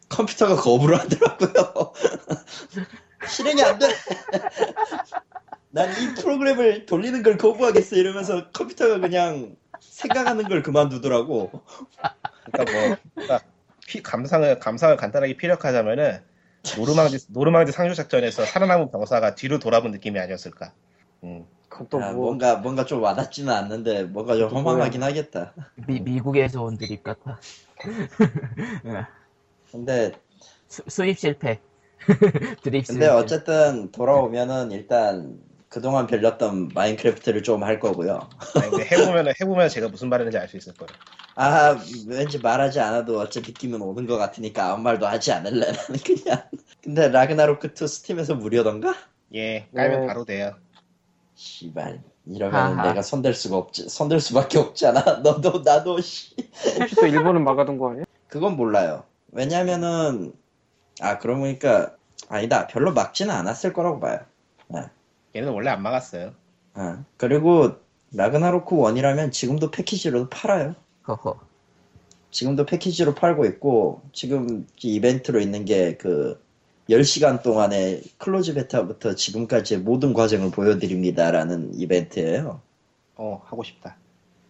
컴퓨터가 0.08 0.56
거부를 0.56 0.98
하더라고요. 0.98 1.92
실행이 3.28 3.62
안 3.62 3.78
돼. 3.78 3.86
난 5.74 5.88
이 5.90 6.14
프로그램을 6.14 6.84
돌리는 6.84 7.22
걸 7.22 7.38
거부하겠어 7.38 7.96
이러면서 7.96 8.50
컴퓨터가 8.50 8.98
그냥 9.00 9.56
생각하는 9.80 10.44
걸 10.48 10.62
그만두더라고. 10.62 11.50
그러니까 12.52 12.72
뭐 12.78 12.96
그러니까 13.14 13.40
피- 13.86 14.02
감상을 14.02 14.58
감상을 14.58 14.94
간단하게 14.96 15.36
피력하자면은 15.38 16.20
노르망디 16.76 17.18
노르망디 17.28 17.72
상륙 17.72 17.94
작전에서 17.94 18.44
살아남은 18.44 18.90
병사가 18.90 19.34
뒤로 19.34 19.58
돌아본 19.58 19.92
느낌이 19.92 20.18
아니었을까. 20.20 20.74
음. 21.24 21.46
그건 21.72 21.88
또 21.90 22.00
야, 22.00 22.12
뭐. 22.12 22.22
뭔가 22.22 22.56
뭔가 22.56 22.84
좀 22.84 23.02
와닿지는 23.02 23.52
않는데 23.52 24.04
뭔가 24.04 24.36
좀또 24.36 24.48
허망하긴 24.48 25.02
하겠다. 25.02 25.54
미, 25.74 26.00
미국에서 26.00 26.62
온 26.62 26.76
드립 26.76 27.02
같아. 27.02 27.40
예. 28.86 29.06
근데 29.70 30.12
수, 30.68 30.82
수입 30.88 31.18
실패. 31.18 31.60
드립 32.62 32.84
근데 32.86 33.08
실패. 33.08 33.08
어쨌든 33.08 33.90
돌아오면은 33.92 34.70
일단 34.72 35.40
그동안 35.68 36.06
별렸던 36.06 36.68
마인크래프트를 36.74 37.42
좀 37.42 37.62
할 37.64 37.80
거고요. 37.80 38.28
아니, 38.58 38.72
근데 38.72 38.84
해보면은 38.90 39.32
해보면 39.40 39.68
제가 39.70 39.88
무슨 39.88 40.08
말하는지 40.10 40.36
알 40.38 40.48
수 40.48 40.56
있을 40.56 40.74
거예요. 40.76 40.98
아 41.34 41.78
왠지 42.08 42.38
말하지 42.40 42.80
않아도 42.80 43.18
어차피 43.20 43.52
느낌은 43.52 43.80
오는 43.80 44.06
것 44.06 44.18
같으니까 44.18 44.72
아무 44.72 44.82
말도 44.82 45.06
하지 45.06 45.32
않을래 45.32 45.72
나는 45.72 45.98
그냥. 46.04 46.48
근데 46.82 47.08
라그나로크 47.08 47.74
2 47.74 47.86
스팀에서 47.88 48.34
무료던가? 48.34 48.94
예, 49.34 49.70
깔면 49.74 50.02
네. 50.02 50.06
바로 50.06 50.24
돼요. 50.24 50.58
씨발 51.42 52.00
이러면 52.26 52.78
하하. 52.78 52.88
내가 52.88 53.02
손댈 53.02 53.34
수가 53.34 53.56
없지 53.56 53.88
손댈 53.88 54.20
수밖에 54.20 54.58
없잖아 54.58 55.02
너도 55.24 55.62
나도 55.64 56.00
씨 56.00 56.36
혹시 56.78 56.94
또 56.94 57.06
일본은 57.06 57.42
막아둔 57.42 57.78
거 57.78 57.90
아니야? 57.90 58.04
그건 58.28 58.56
몰라요 58.56 59.02
왜냐면은 59.32 60.32
아 61.00 61.18
그러고 61.18 61.40
보니까 61.40 61.96
아니다 62.28 62.66
별로 62.68 62.92
막지는 62.92 63.34
않았을 63.34 63.72
거라고 63.72 63.98
봐요 64.00 64.20
얘는 65.34 65.48
원래 65.50 65.70
안 65.70 65.82
막았어요. 65.82 66.32
어. 66.74 67.04
그리고 67.16 67.72
라그나로크 68.12 68.76
1이라면 68.76 69.32
지금도 69.32 69.70
패키지로도 69.70 70.28
팔아요 70.28 70.74
허허. 71.08 71.38
지금도 72.30 72.66
패키지로 72.66 73.14
팔고 73.14 73.46
있고 73.46 74.02
지금 74.12 74.66
이벤트로 74.82 75.40
있는 75.40 75.64
게 75.64 75.96
그 75.98 76.42
10시간 76.90 77.42
동안의 77.42 78.02
close 78.18 78.54
베타부터 78.54 79.14
지금까지의 79.14 79.80
모든 79.80 80.12
과정을 80.12 80.50
보여드립니다라는 80.50 81.74
이벤트예요 81.78 82.60
어 83.16 83.42
하고 83.44 83.62
싶다. 83.62 83.96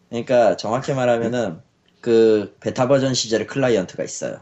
그러니까 0.08 0.56
정확히 0.56 0.92
말하면은 0.94 1.60
그 2.00 2.56
베타 2.60 2.88
버전 2.88 3.14
시절에 3.14 3.46
클라이언트가 3.46 4.02
있어요. 4.04 4.40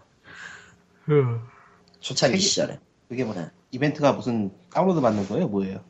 초창기 2.00 2.38
책이- 2.38 2.40
시절에 2.40 2.78
그게 3.08 3.24
뭐 3.24 3.34
네. 3.34 3.48
이벤트가 3.72 4.12
무슨 4.12 4.52
다운로드 4.72 5.00
받는 5.00 5.26
거예요? 5.28 5.48
뭐예요? 5.48 5.80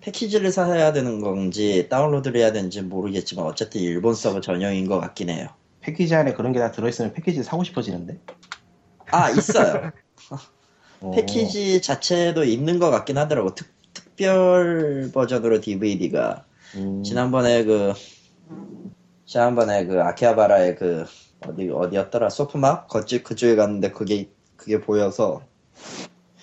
패키지를 0.00 0.52
사야 0.52 0.92
되는 0.92 1.20
건지 1.20 1.88
다운로드를 1.90 2.40
해야 2.40 2.52
되는지 2.52 2.82
모르겠지만 2.82 3.44
어쨌든 3.46 3.80
일본 3.80 4.14
서버 4.14 4.40
전용인 4.40 4.86
것 4.86 5.00
같긴 5.00 5.30
해요. 5.30 5.48
패키지 5.80 6.14
안에 6.14 6.34
그런 6.34 6.52
게 6.52 6.60
다 6.60 6.70
들어있으면 6.70 7.12
패키지 7.12 7.42
사고 7.42 7.64
싶어지는데. 7.64 8.20
아 9.10 9.30
있어요. 9.30 9.90
어, 11.00 11.10
패키지 11.12 11.82
자체도 11.82 12.44
있는 12.44 12.78
것 12.78 12.90
같긴 12.90 13.18
하더라고. 13.18 13.54
특, 13.54 13.68
특별 13.92 15.10
버전으로 15.12 15.60
DVD가 15.60 16.44
음, 16.76 17.02
지난번에 17.02 17.64
그 17.64 17.92
지난번에 19.24 19.86
그 19.86 20.02
아키하바라의 20.02 20.76
그 20.76 21.04
어디 21.46 21.68
어디였더라 21.68 22.30
소프막 22.30 22.88
거치 22.88 23.22
그쪽에 23.22 23.56
갔는데 23.56 23.90
그게 23.90 24.30
그게 24.56 24.80
보여서 24.80 25.42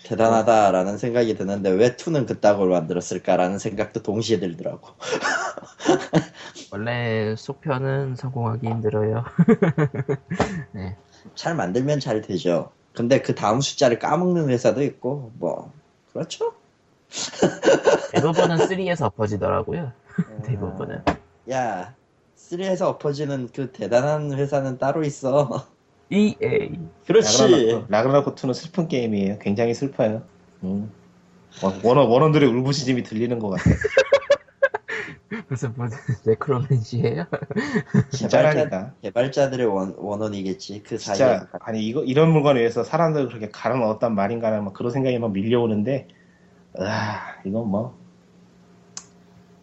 대단하다라는 0.03 0.97
생각이 0.97 1.35
드는데 1.35 1.69
왜 1.71 1.95
2는 1.95 2.25
그따구로 2.25 2.71
만들었을까라는 2.71 3.57
생각도 3.57 4.03
동시에 4.03 4.39
들더라고. 4.39 4.89
원래 6.71 7.35
속편은 7.37 8.15
성공하기 8.15 8.67
힘들어요. 8.67 9.23
네. 10.73 10.97
잘 11.35 11.55
만들면 11.55 11.99
잘 11.99 12.21
되죠. 12.21 12.71
근데 12.93 13.21
그 13.21 13.33
다음 13.35 13.59
숫자를 13.61 13.99
까먹는 13.99 14.49
회사도 14.49 14.83
있고 14.83 15.31
뭐 15.39 15.71
그렇죠. 16.11 16.53
대부분은 18.11 18.57
3에서 18.57 19.05
엎어지더라고요. 19.05 19.91
대부분은. 20.45 21.01
야 21.51 21.95
3에서 22.37 22.83
엎어지는 22.83 23.49
그 23.53 23.71
대단한 23.71 24.31
회사는 24.33 24.77
따로 24.77 25.03
있어. 25.03 25.67
EA. 26.09 26.35
그렇지. 27.07 27.27
2는 27.89 28.53
슬픈 28.53 28.87
게임이에요. 28.87 29.39
굉장히 29.39 29.73
슬퍼요. 29.73 30.21
음. 30.63 30.91
원- 31.63 31.79
원 31.83 31.97
원 31.97 32.09
원원들의 32.09 32.47
울부짖음이 32.49 33.03
들리는 33.03 33.39
것 33.39 33.49
같아. 33.49 33.63
무슨 35.47 35.73
뭐 35.75 35.87
necromancy예요? 36.25 37.25
개발자, 37.25 38.09
진짜라니까. 38.11 38.93
개발자들의 39.01 39.65
원, 39.67 39.95
원원이겠지. 39.97 40.83
그 40.83 40.97
사이에. 40.97 41.17
진짜 41.17 41.47
아니 41.59 41.85
이거 41.85 42.03
이런 42.03 42.31
물건을 42.31 42.61
위해서 42.61 42.83
사람들 42.83 43.27
그렇게 43.27 43.49
갈아 43.49 43.75
넣었단 43.77 44.15
말인가 44.15 44.61
막 44.61 44.73
그런 44.73 44.91
생각이 44.91 45.17
막 45.19 45.31
밀려오는데 45.31 46.07
아 46.79 47.35
이건 47.45 47.69
뭐 47.69 47.97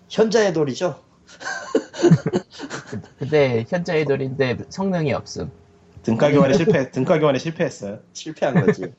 현자의 0.09 0.52
돌이죠. 0.52 1.00
근데 3.18 3.64
현자의 3.68 3.92
돌인데 3.94 4.59
성능이 4.68 5.12
없음. 5.12 5.50
등가 6.02 6.30
교환에 6.30 6.54
실패 6.54 6.90
등가 6.90 7.18
교환에 7.18 7.38
실패했어요. 7.38 8.00
실패한 8.12 8.66
거지. 8.66 8.92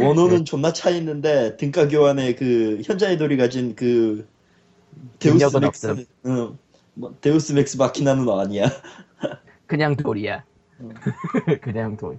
원혼은 0.00 0.44
존나 0.44 0.72
차 0.72 0.90
있는데 0.90 1.56
등가 1.56 1.88
교환에 1.88 2.34
그 2.34 2.80
현자의 2.84 3.18
돌이 3.18 3.36
가진 3.36 3.74
그 3.74 4.26
데우스 5.18 5.56
엑스. 5.58 6.06
응, 6.26 6.58
뭐 6.94 7.14
데우스 7.20 7.52
엑스 7.52 7.76
마키나는 7.76 8.24
아니야. 8.38 8.66
그냥 9.66 9.96
돌이야. 9.96 10.44
음. 10.80 10.90
그냥 11.62 11.96
돌. 11.96 12.18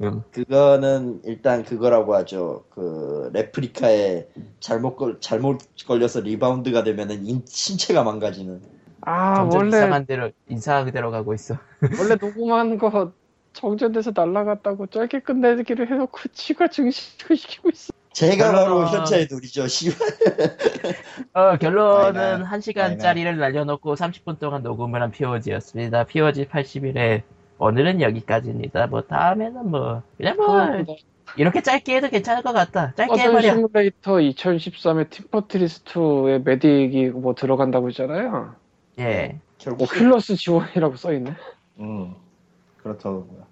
응. 0.00 0.22
그거는 0.30 1.22
일단 1.24 1.64
그거라고 1.64 2.14
하죠. 2.16 2.64
그 2.70 3.30
replica에 3.32 4.28
잘못 4.60 4.96
걸 4.96 5.18
잘못 5.20 5.60
걸려서 5.86 6.20
리바운드가 6.20 6.84
되면은 6.84 7.26
인- 7.26 7.42
신체가 7.46 8.04
망가지는. 8.04 8.60
아, 9.02 9.48
원래, 9.52 9.68
이상한 9.68 10.06
대로 10.06 10.30
이상하게 10.48 10.92
들어가고 10.92 11.34
있어. 11.34 11.58
원래 12.00 12.16
녹음한 12.20 12.78
거 12.78 13.12
정전돼서 13.52 14.12
날라갔다고 14.14 14.86
짧게 14.88 15.20
끝내기로 15.20 15.86
해놓고 15.86 16.18
지가 16.32 16.68
증식을 16.68 17.36
시키고 17.36 17.70
있어. 17.70 17.92
제가 18.16 18.50
별로- 18.50 18.58
바로 18.64 18.86
현자의 18.86 19.28
돌이죠. 19.28 19.66
씨발. 19.68 20.08
어, 21.34 21.56
결론은 21.58 22.16
아니나, 22.18 22.50
1시간짜리를 22.50 23.36
날려놓고 23.36 23.94
30분 23.94 24.38
동안 24.38 24.62
녹음을 24.62 25.02
한 25.02 25.10
POG였습니다. 25.10 26.04
POG 26.04 26.46
81회 26.46 27.20
오늘은 27.58 28.00
여기까지입니다. 28.00 28.86
뭐 28.86 29.02
다음에는 29.02 29.70
뭐 29.70 30.02
그냥 30.16 30.36
뭐 30.38 30.96
이렇게 31.36 31.60
짧게 31.60 31.96
해도 31.96 32.08
괜찮을 32.08 32.42
것 32.42 32.54
같다. 32.54 32.94
짧게 32.96 33.20
해버려. 33.20 33.54
시뮬레이터 33.54 34.12
2013의 34.14 35.10
팀 35.10 35.27
포트리스 35.27 35.84
2에 35.84 36.42
medic이 36.42 37.10
뭐 37.10 37.34
들어간다고 37.34 37.88
했잖아요. 37.90 38.54
예. 38.98 39.38
결국 39.58 39.90
오큘러스 39.90 40.38
지원이라고 40.38 40.96
써있네. 40.96 41.34
음 41.80 42.14
그렇더라고요. 42.82 43.44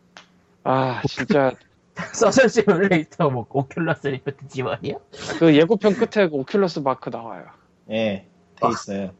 아, 0.62 1.02
진짜. 1.06 1.52
서전 2.14 2.48
시뮬레이터 2.48 3.30
뭐 3.30 3.46
오큘러스 3.48 4.08
리프트 4.08 4.48
지원이요? 4.48 5.00
그 5.38 5.54
예고편 5.54 5.94
끝에 5.94 6.28
그 6.28 6.36
오큘러스 6.36 6.82
마크 6.82 7.10
나와요. 7.10 7.44
예, 7.90 8.26
아. 8.60 8.68
돼 8.68 8.72
있어요. 8.72 9.10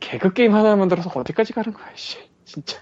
개그 0.00 0.32
게임 0.32 0.54
하나 0.54 0.74
만들어서 0.76 1.10
어디까지 1.14 1.52
가는 1.52 1.72
거야, 1.72 1.86
씨. 1.94 2.18
진짜. 2.44 2.78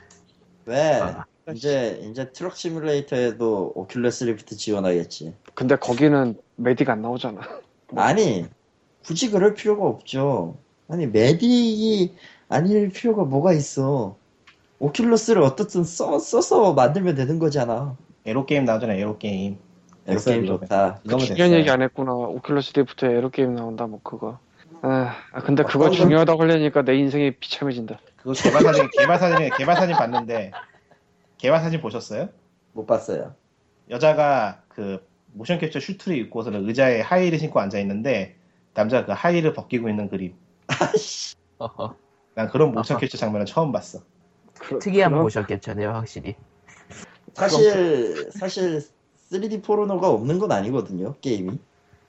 왜 0.64 1.00
아. 1.00 1.24
이제 1.54 2.00
이제 2.04 2.30
트럭 2.32 2.56
시뮬레이터에도 2.56 3.72
오큘러스 3.74 4.26
리프트 4.26 4.56
지원하겠지. 4.56 5.34
근데 5.54 5.76
거기는 5.76 6.36
medic 6.60 6.88
안 6.88 7.02
나오잖아. 7.02 7.40
아니 7.96 8.46
굳이 9.04 9.30
그럴 9.30 9.54
필요가 9.54 9.86
없죠. 9.86 10.58
아니 10.88 11.10
medic이 11.10 12.12
아닐 12.48 12.90
필요가 12.90 13.24
뭐가 13.24 13.52
있어. 13.52 14.16
오큘러스를 14.80 15.42
어떻든 15.42 15.84
써, 15.84 16.18
써서 16.18 16.72
만들면 16.72 17.14
되는 17.14 17.38
거잖아. 17.38 17.96
에로 18.28 18.44
게임 18.44 18.64
나오잖아. 18.66 18.92
에로 18.94 19.16
게임. 19.16 19.56
엑셀 20.06 20.44
좋다. 20.46 21.00
이거면 21.04 21.26
중요한 21.26 21.50
됐어요. 21.50 21.58
얘기 21.58 21.70
안 21.70 21.80
했구나. 21.82 22.12
오큘러스 22.12 22.76
리프트에 22.78 23.08
에로 23.16 23.30
게임 23.30 23.54
나온다, 23.54 23.86
뭐 23.86 24.00
그거. 24.02 24.38
아, 24.82 25.14
아, 25.32 25.40
근데 25.40 25.62
그거 25.62 25.86
어떤 25.86 25.90
건- 25.98 26.06
중요하다고 26.08 26.42
하려니까 26.42 26.82
내 26.82 26.94
인생이 26.96 27.32
비참해진다. 27.32 27.98
그거 28.16 28.32
개발 28.32 28.62
사진 28.62 28.88
개발 28.98 29.18
사진 29.18 29.50
개발 29.56 29.76
사진 29.76 29.96
봤는데 29.96 30.50
개발 31.38 31.60
사진 31.60 31.80
보셨어요? 31.80 32.28
못 32.72 32.86
봤어요. 32.86 33.34
여자가 33.90 34.62
그 34.68 35.06
모션 35.32 35.58
캡처 35.58 35.80
슈트를 35.80 36.16
입고서는 36.18 36.68
의자에 36.68 37.00
하이힐을 37.00 37.38
신고 37.38 37.60
앉아 37.60 37.78
있는데 37.80 38.36
남자가 38.74 39.06
그 39.06 39.12
하이힐을 39.12 39.52
벗기고 39.54 39.88
있는 39.88 40.08
그림. 40.08 40.34
어허. 41.58 41.94
난 42.34 42.48
그런 42.48 42.72
모션. 42.72 42.98
캡처 42.98 43.16
장면을 43.16 43.46
처음 43.46 43.72
봤어. 43.72 44.00
그, 44.58 44.78
특이한 44.78 45.12
모션 45.14 45.46
캡처네요, 45.46 45.90
확실히. 45.90 46.34
사실 47.34 48.30
사실 48.32 48.82
3D 49.30 49.62
포르노가 49.62 50.08
없는 50.08 50.38
건 50.38 50.52
아니거든요 50.52 51.14
게임이. 51.20 51.58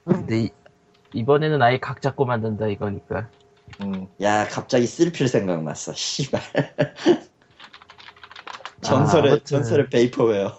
근데 0.05 0.43
이, 0.43 0.49
이번에는 1.13 1.61
아예 1.61 1.79
각 1.79 2.01
잡고 2.01 2.25
만든다 2.25 2.67
이거니까. 2.67 3.29
음. 3.81 4.07
야 4.21 4.47
갑자기 4.47 4.85
쓸필 4.87 5.27
생각났어. 5.27 5.93
씨발. 5.93 6.41
전설의 8.81 9.31
아무튼. 9.31 9.45
전설의 9.45 9.89
베이퍼웨어. 9.89 10.53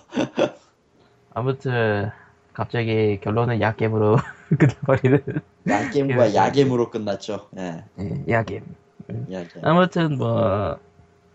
아무튼 1.33 2.11
갑자기 2.53 3.19
결론은 3.23 3.61
야겜으로 3.61 4.19
끝나버리는 4.59 5.23
야겜과 5.69 6.35
야겜으로 6.35 6.91
끝났죠. 6.91 7.49
예. 7.57 7.85
예, 7.99 8.25
야겜. 8.29 8.63
야겜. 9.31 9.65
아무튼 9.65 10.19
뭐, 10.19 10.79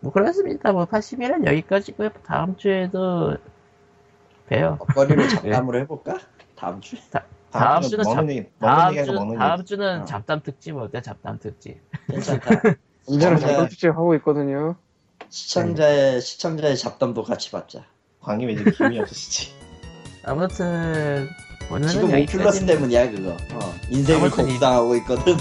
뭐 0.06 0.12
그렇습니다. 0.14 0.72
뭐 0.72 0.86
80일은 0.86 1.48
여기까지고요. 1.48 2.10
다음 2.28 2.56
주에도 2.58 3.38
봬요. 4.48 4.78
먹거리로 4.80 5.28
잡담으로 5.30 5.80
해볼까? 5.80 6.20
다음 6.56 6.80
주에. 6.80 7.00
다음 7.50 7.82
주는 7.82 8.04
잡- 8.04 8.30
얘기, 8.30 8.46
다음 8.60 8.94
주 9.04 9.36
다음. 9.40 9.66
주는 9.66 10.02
어. 10.02 10.06
잡담 10.06 10.42
특집 10.44 10.76
어때? 10.78 11.02
잡담 11.02 11.40
특집. 11.40 11.82
괜찮다. 12.08 12.50
이제는 13.10 13.40
잠깐 13.40 13.68
특집 13.68 13.88
하고 13.90 14.14
있거든요. 14.16 14.76
시청자의 15.30 16.22
시청자의 16.22 16.78
잡담도 16.78 17.24
같이 17.24 17.50
받자. 17.50 17.84
광님 18.22 18.52
이제 18.52 18.64
기운이 18.64 19.00
없으시지. 19.00 19.54
아무튼 20.24 21.28
오늘은 21.72 21.88
지금 21.88 22.06
오플러스 22.10 22.22
여기까지. 22.22 22.66
때문이야 22.68 23.10
그거. 23.10 23.32
어, 23.32 23.74
인생을 23.90 24.30
거부당하고 24.30 24.96
있거든. 24.98 25.34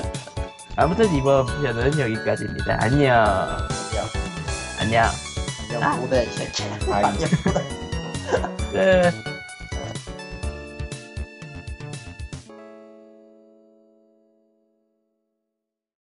아무튼 0.76 1.14
이번 1.14 1.44
편은 1.44 1.98
여기까지입니다. 1.98 2.78
안녕. 2.80 3.81
안녕. 4.94 5.10
그냥 5.68 6.00
모대 6.02 6.26
새끼야. 6.26 6.78
아이. 6.90 7.16
끝. 8.72 9.31